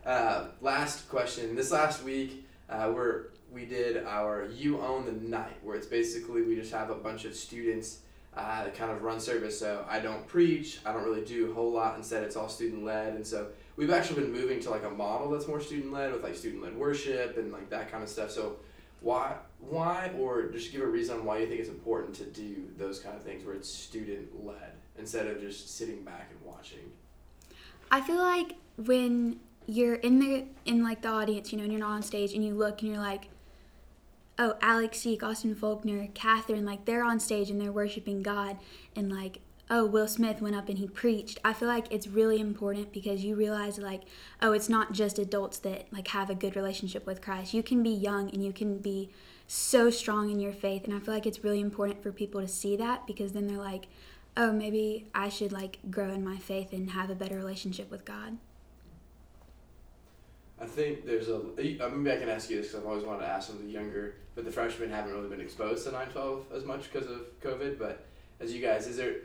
Uh, 0.05 0.47
last 0.62 1.07
question. 1.09 1.55
This 1.55 1.71
last 1.71 2.03
week, 2.03 2.45
uh, 2.69 2.91
we're 2.93 3.27
we 3.51 3.65
did 3.65 4.03
our 4.05 4.45
"You 4.47 4.81
Own 4.81 5.05
the 5.05 5.12
Night," 5.13 5.57
where 5.63 5.75
it's 5.75 5.88
basically 5.88 6.41
we 6.41 6.55
just 6.55 6.71
have 6.74 6.89
a 6.89 6.95
bunch 6.95 7.25
of 7.25 7.33
students 7.35 8.00
uh, 8.35 8.63
that 8.65 8.75
kind 8.75 8.91
of 8.91 9.01
run 9.03 9.19
service. 9.19 9.57
So 9.59 9.85
I 9.89 10.00
don't 10.00 10.27
preach. 10.27 10.79
I 10.85 10.91
don't 10.93 11.03
really 11.03 11.24
do 11.25 11.50
a 11.51 11.53
whole 11.53 11.71
lot. 11.71 11.95
Instead, 11.97 12.24
it's 12.24 12.35
all 12.35 12.50
student 12.50 12.83
led, 12.83 13.13
and 13.15 13.25
so 13.25 13.47
we've 13.75 13.91
actually 13.91 14.22
been 14.22 14.32
moving 14.32 14.60
to 14.62 14.70
like 14.70 14.84
a 14.84 14.89
model 14.89 15.29
that's 15.29 15.48
more 15.48 15.60
student 15.60 15.91
led 15.91 16.12
with 16.12 16.24
like 16.24 16.36
student 16.36 16.63
led 16.63 16.75
worship 16.75 17.38
and 17.38 17.51
like 17.51 17.70
that 17.70 17.91
kind 17.91 18.03
of 18.03 18.10
stuff. 18.10 18.32
So 18.32 18.58
why 19.01 19.36
why 19.60 20.12
or 20.17 20.48
just 20.50 20.72
give 20.72 20.82
a 20.82 20.88
reason 20.88 21.25
why 21.25 21.39
you 21.39 21.48
think 21.48 21.60
it's 21.60 21.70
important 21.70 22.15
to 22.15 22.25
do 22.25 22.67
those 22.77 23.00
kind 23.00 23.15
of 23.15 23.24
things 23.24 23.46
where 23.46 23.55
it's 23.55 23.70
student 23.70 24.46
led 24.46 24.74
instead 24.98 25.27
of 25.27 25.39
just 25.39 25.75
sitting 25.75 26.03
back 26.03 26.29
and 26.32 26.51
watching. 26.51 26.91
I 27.91 28.01
feel 28.01 28.17
like 28.17 28.55
when 28.77 29.39
you're 29.67 29.96
in 29.96 30.20
the 30.20 30.46
in 30.65 30.84
like 30.84 31.01
the 31.01 31.10
audience, 31.10 31.51
you 31.51 31.58
know, 31.58 31.63
and 31.63 31.72
you're 31.72 31.82
not 31.82 31.91
on 31.91 32.03
stage, 32.03 32.34
and 32.34 32.44
you 32.44 32.53
look 32.53 32.82
and 32.82 32.91
you're 32.91 33.01
like, 33.01 33.29
oh, 34.38 34.55
Alex 34.62 35.00
Seek, 35.00 35.24
Austin 35.24 35.55
Faulkner, 35.55 36.08
Catherine, 36.13 36.65
like 36.65 36.86
they're 36.86 37.03
on 37.03 37.20
stage 37.20 37.50
and 37.50 37.60
they're 37.60 37.72
worshiping 37.72 38.22
God, 38.22 38.58
and 38.96 39.12
like, 39.12 39.39
oh, 39.69 39.86
Will 39.86 40.07
Smith 40.07 40.41
went 40.41 40.55
up 40.55 40.69
and 40.69 40.77
he 40.77 40.88
preached. 40.88 41.39
I 41.43 41.53
feel 41.53 41.67
like 41.67 41.91
it's 41.91 42.07
really 42.07 42.39
important 42.39 42.91
because 42.91 43.24
you 43.24 43.36
realize 43.36 43.77
like, 43.77 44.03
oh, 44.41 44.51
it's 44.51 44.69
not 44.69 44.93
just 44.93 45.17
adults 45.17 45.57
that 45.60 45.88
like 45.91 46.10
have 46.10 46.29
a 46.29 46.36
good 46.36 46.55
relationship 46.55 47.05
with 47.05 47.22
Christ. 47.22 47.53
You 47.53 47.63
can 47.63 47.81
be 47.81 47.89
young 47.89 48.29
and 48.29 48.43
you 48.43 48.53
can 48.53 48.77
be 48.77 49.10
so 49.48 49.89
strong 49.89 50.31
in 50.31 50.39
your 50.39 50.53
faith, 50.53 50.86
and 50.86 50.93
I 50.93 51.00
feel 51.00 51.13
like 51.13 51.25
it's 51.25 51.43
really 51.43 51.62
important 51.62 52.01
for 52.01 52.12
people 52.12 52.41
to 52.41 52.48
see 52.48 52.75
that 52.77 53.05
because 53.05 53.34
then 53.34 53.48
they're 53.48 53.57
like, 53.57 53.88
oh, 54.38 54.51
maybe 54.51 55.07
I 55.13 55.29
should 55.29 55.51
like 55.51 55.79
grow 55.89 56.10
in 56.10 56.24
my 56.24 56.38
faith 56.38 56.74
and 56.74 56.91
have 56.91 57.10
a 57.10 57.15
better 57.15 57.36
relationship 57.36 57.91
with 57.91 58.05
God. 58.05 58.38
I 60.60 60.65
think 60.65 61.05
there's 61.05 61.27
a 61.27 61.36
uh, 61.38 61.89
maybe 61.89 62.12
I 62.12 62.17
can 62.17 62.29
ask 62.29 62.50
you 62.50 62.57
this 62.57 62.67
because 62.67 62.81
I've 62.81 62.88
always 62.88 63.03
wanted 63.03 63.22
to 63.22 63.27
ask 63.27 63.48
some 63.48 63.57
of 63.57 63.63
the 63.63 63.69
younger, 63.69 64.15
but 64.36 64.45
the 64.45 64.51
freshmen 64.51 64.89
haven't 64.89 65.13
really 65.13 65.29
been 65.29 65.41
exposed 65.41 65.84
to 65.86 65.91
912 65.91 66.45
as 66.55 66.63
much 66.63 66.91
because 66.91 67.10
of 67.10 67.39
COVID. 67.41 67.77
But 67.77 68.05
as 68.39 68.53
you 68.53 68.62
guys, 68.62 68.88
is 68.88 68.98
there? 68.98 69.15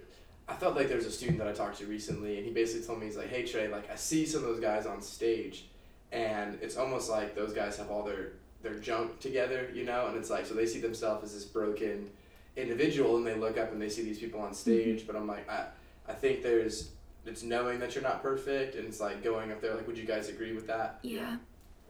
I 0.50 0.54
felt 0.54 0.74
like 0.74 0.88
there 0.88 0.96
was 0.96 1.06
a 1.06 1.12
student 1.12 1.38
that 1.38 1.46
I 1.46 1.52
talked 1.52 1.78
to 1.78 1.86
recently, 1.86 2.36
and 2.36 2.44
he 2.44 2.52
basically 2.52 2.84
told 2.84 2.98
me 2.98 3.06
he's 3.06 3.16
like, 3.16 3.28
"Hey 3.28 3.44
Trey, 3.44 3.68
like 3.68 3.88
I 3.90 3.94
see 3.94 4.26
some 4.26 4.42
of 4.42 4.48
those 4.48 4.60
guys 4.60 4.84
on 4.84 5.00
stage, 5.00 5.66
and 6.10 6.58
it's 6.60 6.76
almost 6.76 7.08
like 7.08 7.36
those 7.36 7.52
guys 7.52 7.76
have 7.76 7.90
all 7.90 8.02
their 8.02 8.32
their 8.60 8.74
junk 8.74 9.20
together, 9.20 9.70
you 9.72 9.84
know, 9.84 10.08
and 10.08 10.16
it's 10.16 10.28
like 10.28 10.44
so 10.44 10.54
they 10.54 10.66
see 10.66 10.80
themselves 10.80 11.24
as 11.24 11.34
this 11.34 11.44
broken 11.44 12.10
individual, 12.56 13.16
and 13.16 13.26
they 13.26 13.36
look 13.36 13.58
up 13.58 13.70
and 13.72 13.80
they 13.80 13.88
see 13.88 14.02
these 14.02 14.18
people 14.18 14.40
on 14.40 14.46
mm-hmm. 14.46 14.54
stage. 14.54 15.06
But 15.06 15.14
I'm 15.14 15.28
like, 15.28 15.48
I 15.48 15.66
I 16.08 16.14
think 16.14 16.42
there's 16.42 16.90
it's 17.24 17.44
knowing 17.44 17.78
that 17.78 17.94
you're 17.94 18.02
not 18.02 18.20
perfect, 18.20 18.74
and 18.74 18.88
it's 18.88 19.00
like 19.00 19.22
going 19.22 19.52
up 19.52 19.60
there. 19.60 19.74
Like, 19.74 19.86
would 19.86 19.96
you 19.96 20.04
guys 20.04 20.28
agree 20.28 20.52
with 20.52 20.66
that? 20.66 20.98
Yeah. 21.02 21.36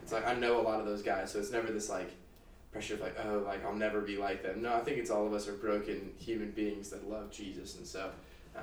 It's 0.03 0.13
like 0.13 0.27
I 0.27 0.35
know 0.35 0.61
a 0.61 0.63
lot 0.63 0.81
of 0.81 0.87
those 0.87 1.03
guys, 1.03 1.33
so 1.33 1.39
it's 1.39 1.51
never 1.51 1.73
this 1.73 1.89
like 1.89 2.11
pressure 2.73 2.95
of 2.95 3.01
like, 3.01 3.17
oh, 3.25 3.43
like 3.47 3.65
I'll 3.65 3.75
never 3.75 4.03
be 4.03 4.19
like 4.19 4.43
them. 4.43 4.61
No, 4.61 4.75
I 4.75 4.81
think 4.81 4.99
it's 4.99 5.11
all 5.11 5.27
of 5.27 5.33
us 5.33 5.49
are 5.49 5.55
broken 5.55 6.13
human 6.19 6.51
beings 6.51 6.91
that 6.91 7.09
love 7.09 7.31
Jesus, 7.31 7.77
and 7.79 7.87
so 7.87 8.11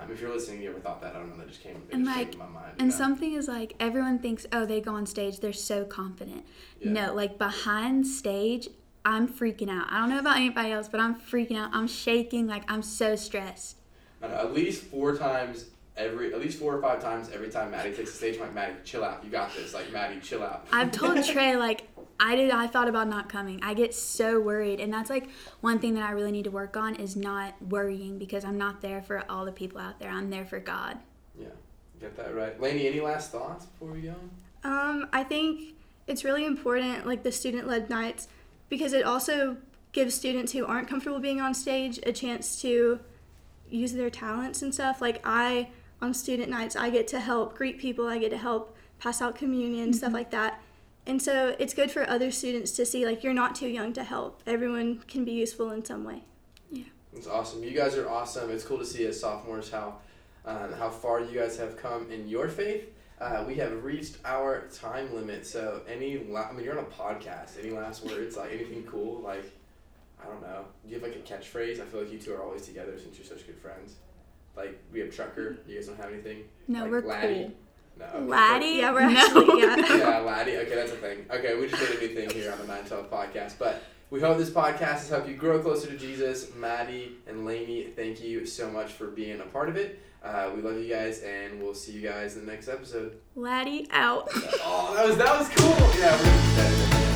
um, 0.01 0.12
if 0.12 0.22
you're 0.22 0.34
listening, 0.34 0.62
you 0.62 0.70
ever 0.70 0.80
thought 0.80 1.01
that? 1.01 1.16
I 1.16 1.20
don't 1.20 1.30
know. 1.30 1.38
That 1.38 1.48
just 1.48 1.62
came. 1.62 1.75
And, 1.92 2.06
just 2.06 2.16
came 2.16 2.25
like, 2.25 2.32
to 2.32 2.38
my 2.38 2.48
mind. 2.48 2.74
And 2.80 2.91
yeah. 2.91 2.98
something 2.98 3.34
is 3.34 3.48
like 3.48 3.74
everyone 3.80 4.19
thinks, 4.19 4.45
oh, 4.52 4.65
they 4.65 4.82
go 4.82 4.93
on 4.93 5.06
stage, 5.06 5.39
they're 5.39 5.54
so 5.54 5.86
confident. 5.86 6.45
Yeah. 6.80 6.91
No, 6.91 7.13
like 7.13 7.38
behind 7.38 8.06
stage, 8.08 8.69
I'm 9.06 9.28
freaking 9.28 9.69
out. 9.69 9.88
I 9.89 10.00
don't 10.00 10.10
know 10.10 10.19
about 10.19 10.38
anybody 10.38 10.71
else, 10.71 10.88
but 10.88 11.00
I'm 11.00 11.15
freaking 11.15 11.58
out. 11.58 11.69
I'm 11.74 11.88
shaking, 11.88 12.48
like 12.48 12.63
I'm 12.67 12.82
so 12.82 13.15
stressed. 13.15 13.78
I 14.21 14.28
know, 14.28 14.36
at 14.36 14.54
least 14.54 14.84
four 14.84 15.15
times 15.15 15.65
every, 15.97 16.33
at 16.33 16.39
least 16.39 16.60
four 16.60 16.75
or 16.75 16.81
five 16.81 17.01
times 17.01 17.29
every 17.33 17.49
time 17.49 17.71
Maddie 17.71 17.93
takes 17.93 18.12
the 18.12 18.17
stage, 18.17 18.36
I'm 18.36 18.41
like 18.41 18.53
Maddie, 18.53 18.75
chill 18.83 19.03
out. 19.03 19.23
You 19.23 19.29
got 19.29 19.53
this. 19.55 19.73
Like 19.73 19.91
Maddie, 19.91 20.19
chill 20.19 20.43
out. 20.43 20.67
I've 20.71 20.91
told 20.91 21.23
Trey 21.25 21.57
like 21.57 21.88
I 22.19 22.36
did. 22.36 22.51
I 22.51 22.67
thought 22.67 22.88
about 22.88 23.07
not 23.07 23.29
coming. 23.29 23.60
I 23.62 23.73
get 23.73 23.93
so 23.93 24.39
worried, 24.39 24.79
and 24.79 24.91
that's 24.91 25.10
like 25.10 25.29
one 25.62 25.79
thing 25.79 25.93
that 25.95 26.03
I 26.03 26.12
really 26.12 26.31
need 26.31 26.45
to 26.45 26.51
work 26.51 26.77
on 26.77 26.95
is 26.95 27.15
not 27.15 27.62
worrying 27.62 28.17
because 28.17 28.43
I'm 28.43 28.57
not 28.57 28.81
there 28.81 29.01
for 29.01 29.23
all 29.29 29.45
the 29.45 29.51
people 29.51 29.79
out 29.79 29.99
there. 29.99 30.10
I'm 30.10 30.29
there 30.29 30.45
for 30.45 30.60
God. 30.60 30.97
yeah, 31.39 31.47
get 31.99 32.15
that 32.17 32.36
right. 32.36 32.60
Lainey, 32.60 32.88
any 32.88 33.01
last 33.01 33.31
thoughts 33.31 33.65
before 33.65 33.89
we 33.89 34.01
go? 34.01 34.15
Um, 34.63 35.07
I 35.13 35.23
think 35.23 35.75
it's 36.07 36.23
really 36.23 36.45
important, 36.45 37.05
like 37.05 37.23
the 37.23 37.31
student 37.31 37.67
led 37.67 37.89
nights, 37.89 38.27
because 38.69 38.93
it 38.93 39.05
also 39.05 39.57
gives 39.91 40.15
students 40.15 40.51
who 40.51 40.65
aren't 40.65 40.88
comfortable 40.88 41.19
being 41.19 41.39
on 41.39 41.53
stage 41.53 41.99
a 42.03 42.12
chance 42.12 42.62
to 42.62 42.99
use 43.69 43.93
their 43.93 44.10
talents 44.10 44.62
and 44.62 44.73
stuff. 44.73 45.01
Like, 45.01 45.21
I, 45.23 45.69
on 46.01 46.13
student 46.13 46.49
nights, 46.49 46.75
I 46.75 46.89
get 46.89 47.07
to 47.10 47.19
help 47.19 47.55
greet 47.55 47.79
people, 47.79 48.07
I 48.07 48.17
get 48.17 48.29
to 48.31 48.38
help 48.38 48.75
pass 48.99 49.21
out 49.21 49.36
communion, 49.36 49.93
stuff 49.93 50.13
like 50.13 50.31
that. 50.31 50.62
And 51.05 51.21
so 51.21 51.55
it's 51.57 51.73
good 51.73 51.89
for 51.89 52.07
other 52.10 52.31
students 52.31 52.71
to 52.73 52.86
see, 52.86 53.05
like, 53.05 53.23
you're 53.23 53.33
not 53.33 53.55
too 53.55 53.67
young 53.67 53.93
to 53.93 54.03
help. 54.03 54.43
Everyone 54.45 54.99
can 55.07 55.23
be 55.23 55.31
useful 55.31 55.71
in 55.71 55.86
some 55.86 56.03
way. 56.03 56.23
Yeah. 56.69 56.83
It's 57.13 57.27
awesome. 57.27 57.63
You 57.63 57.71
guys 57.71 57.95
are 57.95 58.10
awesome. 58.10 58.51
It's 58.51 58.63
cool 58.63 58.77
to 58.77 58.86
see 58.86 59.05
as 59.05 59.19
sophomores 59.19 59.71
how 59.71 59.99
um, 60.45 60.71
how 60.73 60.89
far 60.89 61.19
you 61.19 61.38
guys 61.38 61.57
have 61.57 61.75
come 61.77 62.10
in 62.12 62.27
your 62.27 62.47
faith. 62.47 62.93
Uh, 63.19 63.43
we 63.45 63.55
have 63.55 63.83
reached 63.83 64.17
our 64.23 64.67
time 64.67 65.13
limit. 65.13 65.45
So 65.45 65.81
any, 65.89 66.19
la- 66.19 66.47
I 66.49 66.53
mean, 66.53 66.63
you're 66.63 66.77
on 66.77 66.86
a 66.86 66.88
podcast. 66.88 67.60
Any 67.60 67.71
last 67.71 68.05
words? 68.05 68.38
Like 68.38 68.53
anything 68.53 68.83
cool? 68.83 69.19
Like 69.21 69.51
I 70.21 70.25
don't 70.27 70.41
know. 70.41 70.65
Do 70.83 70.89
you 70.89 70.99
have 70.99 71.03
like 71.03 71.15
a 71.15 71.19
catchphrase? 71.19 71.81
I 71.81 71.86
feel 71.86 72.01
like 72.01 72.12
you 72.12 72.19
two 72.19 72.33
are 72.33 72.41
always 72.41 72.65
together 72.65 72.97
since 72.97 73.17
you're 73.17 73.27
such 73.27 73.45
good 73.45 73.57
friends. 73.57 73.95
Like 74.58 74.78
we 74.91 75.00
have 75.02 75.15
Trucker. 75.15 75.58
You 75.67 75.76
guys 75.76 75.88
don't 75.88 75.98
have 75.98 76.12
anything? 76.12 76.43
No, 76.67 76.82
Like 76.84 76.91
we're 76.91 77.02
Laddie? 77.02 77.36
cool. 77.43 77.52
No. 78.00 78.06
okay, 78.06 78.26
Laddie? 78.26 78.65
Yeah, 78.67 78.91
we're 78.93 79.10
No. 79.10 79.20
actually, 79.20 79.62
yeah. 79.62 79.76
yeah, 79.98 80.17
Laddie. 80.20 80.58
Okay, 80.58 80.76
that's 80.76 80.91
a 80.91 80.96
thing. 80.96 81.26
Okay, 81.32 81.56
we 81.60 81.67
just 81.67 81.82
did 81.82 81.98
a 81.98 82.02
new 82.02 82.13
thing 82.15 82.30
here 82.32 82.52
on 82.52 82.58
the 82.58 82.65
912 82.67 83.10
podcast. 83.12 83.54
But 83.60 83.84
we 84.10 84.20
hope 84.22 84.38
this 84.38 84.50
podcast 84.50 84.78
has 84.80 85.10
helped 85.10 85.28
you 85.28 85.36
grow 85.36 85.60
closer 85.60 85.88
to 85.88 85.98
Jesus. 85.98 86.54
Maddie 86.56 87.13
and 87.28 87.46
Lainey, 87.46 87.84
thank 87.96 88.22
you 88.24 88.46
so 88.46 88.70
much 88.70 88.91
for 88.93 89.08
being 89.08 89.39
a 89.41 89.46
part 89.46 89.70
of 89.70 89.78
it. 89.78 90.00
Uh, 90.24 90.50
we 90.56 90.62
love 90.62 90.78
you 90.78 90.89
guys, 90.89 91.22
and 91.22 91.62
we'll 91.62 91.74
see 91.76 91.91
you 91.93 92.02
guys 92.02 92.36
in 92.36 92.46
the 92.46 92.52
next 92.52 92.67
episode. 92.67 93.17
Laddie 93.36 93.88
out. 93.91 94.28
oh, 94.34 94.93
that 94.96 95.08
was 95.08 95.17
that 95.17 95.38
was 95.39 95.48
cool. 95.50 95.70
Yeah, 96.00 96.17
we're 96.17 96.24
gonna 96.24 96.41
do 96.41 96.56
that. 96.56 97.07